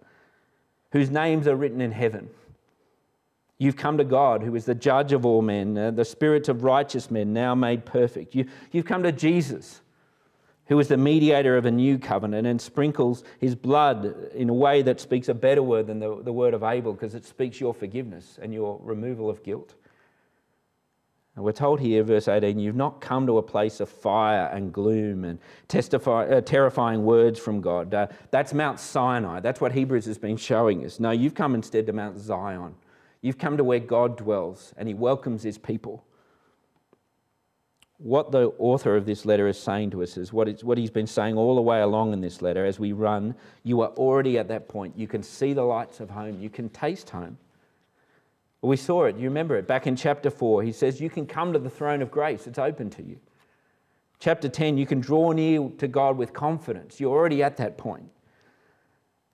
whose 0.91 1.09
names 1.09 1.47
are 1.47 1.55
written 1.55 1.81
in 1.81 1.91
heaven. 1.91 2.29
You've 3.57 3.77
come 3.77 3.97
to 3.97 4.03
God, 4.03 4.41
who 4.41 4.55
is 4.55 4.65
the 4.65 4.75
judge 4.75 5.11
of 5.11 5.25
all 5.25 5.41
men, 5.41 5.77
uh, 5.77 5.91
the 5.91 6.05
spirits 6.05 6.49
of 6.49 6.63
righteous 6.63 7.11
men 7.11 7.33
now 7.33 7.53
made 7.53 7.85
perfect. 7.85 8.33
You, 8.33 8.45
you've 8.71 8.85
come 8.85 9.03
to 9.03 9.11
Jesus, 9.11 9.81
who 10.67 10.79
is 10.79 10.87
the 10.87 10.97
mediator 10.97 11.57
of 11.57 11.65
a 11.65 11.71
new 11.71 11.97
covenant 11.97 12.47
and 12.47 12.61
sprinkles 12.61 13.23
his 13.39 13.55
blood 13.55 14.29
in 14.33 14.49
a 14.49 14.53
way 14.53 14.81
that 14.81 14.99
speaks 14.99 15.27
a 15.29 15.33
better 15.33 15.63
word 15.63 15.87
than 15.87 15.99
the, 15.99 16.21
the 16.23 16.31
word 16.31 16.53
of 16.53 16.63
Abel 16.63 16.93
because 16.93 17.15
it 17.15 17.25
speaks 17.25 17.59
your 17.59 17.73
forgiveness 17.73 18.39
and 18.41 18.53
your 18.53 18.79
removal 18.81 19.29
of 19.29 19.43
guilt. 19.43 19.75
And 21.35 21.45
we're 21.45 21.53
told 21.53 21.79
here, 21.79 22.03
verse 22.03 22.27
18, 22.27 22.59
you've 22.59 22.75
not 22.75 22.99
come 22.99 23.25
to 23.27 23.37
a 23.37 23.43
place 23.43 23.79
of 23.79 23.89
fire 23.89 24.49
and 24.53 24.73
gloom 24.73 25.23
and 25.23 25.39
testify, 25.67 26.25
uh, 26.25 26.41
terrifying 26.41 27.05
words 27.05 27.39
from 27.39 27.61
God. 27.61 27.93
Uh, 27.93 28.07
that's 28.31 28.53
Mount 28.53 28.79
Sinai. 28.79 29.39
That's 29.39 29.61
what 29.61 29.71
Hebrews 29.71 30.05
has 30.05 30.17
been 30.17 30.35
showing 30.35 30.85
us. 30.85 30.99
No, 30.99 31.11
you've 31.11 31.35
come 31.35 31.55
instead 31.55 31.85
to 31.85 31.93
Mount 31.93 32.17
Zion 32.17 32.75
You've 33.21 33.37
come 33.37 33.57
to 33.57 33.63
where 33.63 33.79
God 33.79 34.17
dwells 34.17 34.73
and 34.77 34.87
he 34.87 34.93
welcomes 34.93 35.43
his 35.43 35.57
people. 35.57 36.03
What 38.03 38.31
the 38.31 38.51
author 38.57 38.95
of 38.95 39.05
this 39.05 39.25
letter 39.25 39.47
is 39.47 39.59
saying 39.59 39.91
to 39.91 40.01
us 40.01 40.17
is 40.17 40.33
what, 40.33 40.61
what 40.63 40.77
he's 40.77 40.89
been 40.89 41.05
saying 41.05 41.37
all 41.37 41.55
the 41.55 41.61
way 41.61 41.81
along 41.81 42.13
in 42.13 42.21
this 42.21 42.41
letter 42.41 42.65
as 42.65 42.79
we 42.79 42.93
run. 42.93 43.35
You 43.63 43.81
are 43.81 43.89
already 43.89 44.39
at 44.39 44.47
that 44.47 44.67
point. 44.67 44.97
You 44.97 45.07
can 45.07 45.21
see 45.21 45.53
the 45.53 45.63
lights 45.63 45.99
of 45.99 46.09
home, 46.09 46.39
you 46.39 46.49
can 46.49 46.69
taste 46.69 47.11
home. 47.11 47.37
We 48.63 48.77
saw 48.77 49.05
it, 49.05 49.17
you 49.17 49.23
remember 49.23 49.55
it 49.55 49.67
back 49.67 49.87
in 49.87 49.95
chapter 49.95 50.29
4. 50.29 50.63
He 50.63 50.71
says, 50.71 50.99
You 50.99 51.09
can 51.09 51.25
come 51.25 51.53
to 51.53 51.59
the 51.59 51.69
throne 51.69 52.01
of 52.01 52.11
grace, 52.11 52.47
it's 52.47 52.59
open 52.59 52.89
to 52.91 53.03
you. 53.03 53.19
Chapter 54.19 54.49
10, 54.49 54.77
you 54.77 54.85
can 54.85 54.99
draw 54.99 55.31
near 55.31 55.69
to 55.79 55.87
God 55.87 56.17
with 56.17 56.31
confidence. 56.31 56.99
You're 56.99 57.11
already 57.11 57.41
at 57.41 57.57
that 57.57 57.77
point. 57.77 58.09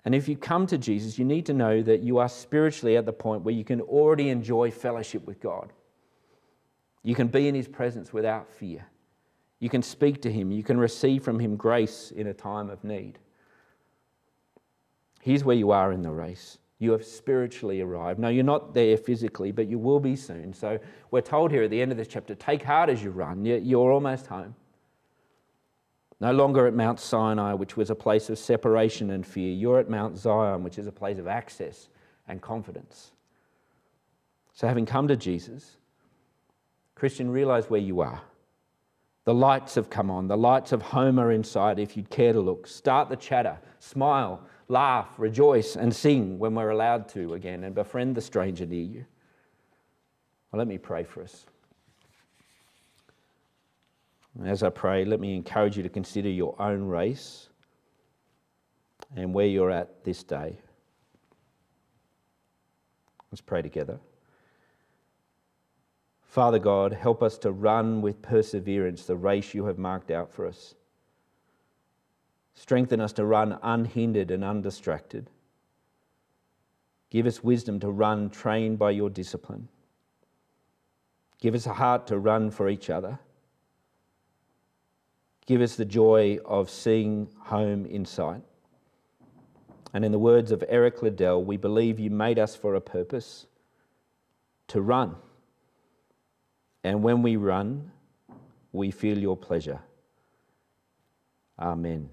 And 0.05 0.15
if 0.15 0.29
you 0.29 0.37
come 0.37 0.65
to 0.67 0.77
Jesus, 0.77 1.19
you 1.19 1.25
need 1.25 1.45
to 1.47 1.53
know 1.53 1.81
that 1.81 2.01
you 2.01 2.17
are 2.19 2.29
spiritually 2.29 2.95
at 2.95 3.05
the 3.05 3.11
point 3.11 3.43
where 3.43 3.53
you 3.53 3.65
can 3.65 3.81
already 3.81 4.29
enjoy 4.29 4.71
fellowship 4.71 5.27
with 5.27 5.41
God. 5.41 5.73
You 7.07 7.15
can 7.15 7.29
be 7.29 7.47
in 7.47 7.55
His 7.55 7.69
presence 7.69 8.11
without 8.11 8.51
fear. 8.51 8.85
You 9.61 9.69
can 9.69 9.81
speak 9.81 10.21
to 10.23 10.31
Him. 10.31 10.51
You 10.51 10.61
can 10.61 10.77
receive 10.77 11.23
from 11.23 11.39
Him 11.39 11.55
grace 11.55 12.11
in 12.11 12.27
a 12.27 12.33
time 12.33 12.69
of 12.69 12.83
need. 12.83 13.17
Here's 15.21 15.45
where 15.45 15.55
you 15.55 15.71
are 15.71 15.93
in 15.93 16.01
the 16.01 16.11
race. 16.11 16.57
You 16.79 16.91
have 16.91 17.05
spiritually 17.05 17.79
arrived. 17.79 18.19
No, 18.19 18.27
you're 18.27 18.43
not 18.43 18.73
there 18.73 18.97
physically, 18.97 19.53
but 19.53 19.67
you 19.67 19.79
will 19.79 20.01
be 20.01 20.17
soon. 20.17 20.51
So 20.51 20.79
we're 21.09 21.21
told 21.21 21.49
here 21.49 21.63
at 21.63 21.69
the 21.69 21.81
end 21.81 21.93
of 21.93 21.97
this 21.97 22.09
chapter 22.09 22.35
take 22.35 22.61
heart 22.61 22.89
as 22.89 23.01
you 23.01 23.11
run. 23.11 23.45
You're 23.45 23.93
almost 23.93 24.27
home. 24.27 24.53
No 26.19 26.33
longer 26.33 26.67
at 26.67 26.73
Mount 26.73 26.99
Sinai, 26.99 27.53
which 27.53 27.77
was 27.77 27.89
a 27.89 27.95
place 27.95 28.29
of 28.29 28.37
separation 28.37 29.11
and 29.11 29.25
fear. 29.25 29.53
You're 29.53 29.79
at 29.79 29.89
Mount 29.89 30.17
Zion, 30.17 30.61
which 30.61 30.77
is 30.77 30.87
a 30.87 30.91
place 30.91 31.19
of 31.19 31.27
access 31.27 31.87
and 32.27 32.41
confidence. 32.41 33.13
So, 34.51 34.67
having 34.67 34.85
come 34.85 35.07
to 35.07 35.15
Jesus, 35.15 35.77
Christian, 36.97 37.29
realize 37.29 37.69
where 37.69 37.79
you 37.79 38.01
are. 38.01 38.21
The 39.25 39.33
lights 39.33 39.75
have 39.75 39.89
come 39.89 40.09
on. 40.09 40.27
The 40.27 40.37
lights 40.37 40.71
of 40.71 40.81
home 40.81 41.19
are 41.19 41.31
inside 41.31 41.79
if 41.79 41.95
you'd 41.95 42.09
care 42.09 42.33
to 42.33 42.39
look. 42.39 42.65
Start 42.65 43.09
the 43.09 43.15
chatter, 43.15 43.59
smile, 43.79 44.41
laugh, 44.67 45.07
rejoice, 45.17 45.75
and 45.75 45.95
sing 45.95 46.39
when 46.39 46.55
we're 46.55 46.69
allowed 46.69 47.07
to 47.09 47.33
again, 47.33 47.63
and 47.63 47.75
befriend 47.75 48.15
the 48.15 48.21
stranger 48.21 48.65
near 48.65 48.83
you. 48.83 49.05
Well, 50.51 50.59
let 50.59 50.67
me 50.67 50.77
pray 50.77 51.03
for 51.03 51.21
us. 51.21 51.45
As 54.43 54.63
I 54.63 54.69
pray, 54.69 55.03
let 55.03 55.19
me 55.19 55.35
encourage 55.35 55.77
you 55.77 55.83
to 55.83 55.89
consider 55.89 56.29
your 56.29 56.59
own 56.61 56.83
race 56.83 57.49
and 59.15 59.33
where 59.33 59.47
you're 59.47 59.71
at 59.71 60.03
this 60.03 60.23
day. 60.23 60.57
Let's 63.31 63.41
pray 63.41 63.61
together. 63.61 63.99
Father 66.37 66.59
God, 66.59 66.93
help 66.93 67.23
us 67.23 67.39
to 67.39 67.51
run 67.51 67.99
with 68.03 68.21
perseverance 68.21 69.07
the 69.07 69.15
race 69.15 69.55
you 69.55 69.65
have 69.65 69.79
marked 69.79 70.11
out 70.11 70.31
for 70.31 70.45
us. 70.45 70.75
Strengthen 72.53 73.01
us 73.01 73.11
to 73.13 73.25
run 73.25 73.57
unhindered 73.63 74.29
and 74.29 74.43
undistracted. 74.43 75.31
Give 77.09 77.25
us 77.25 77.43
wisdom 77.43 77.79
to 77.79 77.89
run 77.89 78.29
trained 78.29 78.77
by 78.77 78.91
your 78.91 79.09
discipline. 79.09 79.67
Give 81.41 81.55
us 81.55 81.65
a 81.65 81.73
heart 81.73 82.05
to 82.05 82.19
run 82.19 82.51
for 82.51 82.69
each 82.69 82.91
other 82.91 83.17
Give 85.47 85.61
us 85.61 85.75
the 85.75 85.85
joy 85.85 86.37
of 86.45 86.69
seeing 86.69 87.29
home 87.39 87.87
in 87.87 88.05
sight. 88.05 88.43
And 89.91 90.05
in 90.05 90.11
the 90.11 90.19
words 90.19 90.51
of 90.51 90.63
Eric 90.69 91.01
Liddell, 91.01 91.43
we 91.43 91.57
believe 91.57 91.99
you 91.99 92.11
made 92.11 92.37
us 92.37 92.55
for 92.55 92.75
a 92.75 92.81
purpose 92.81 93.47
to 94.67 94.81
run. 94.81 95.15
And 96.87 97.03
when 97.03 97.21
we 97.21 97.35
run, 97.35 97.91
we 98.71 98.91
feel 98.91 99.17
your 99.17 99.35
pleasure. 99.35 99.81
Amen. 101.59 102.09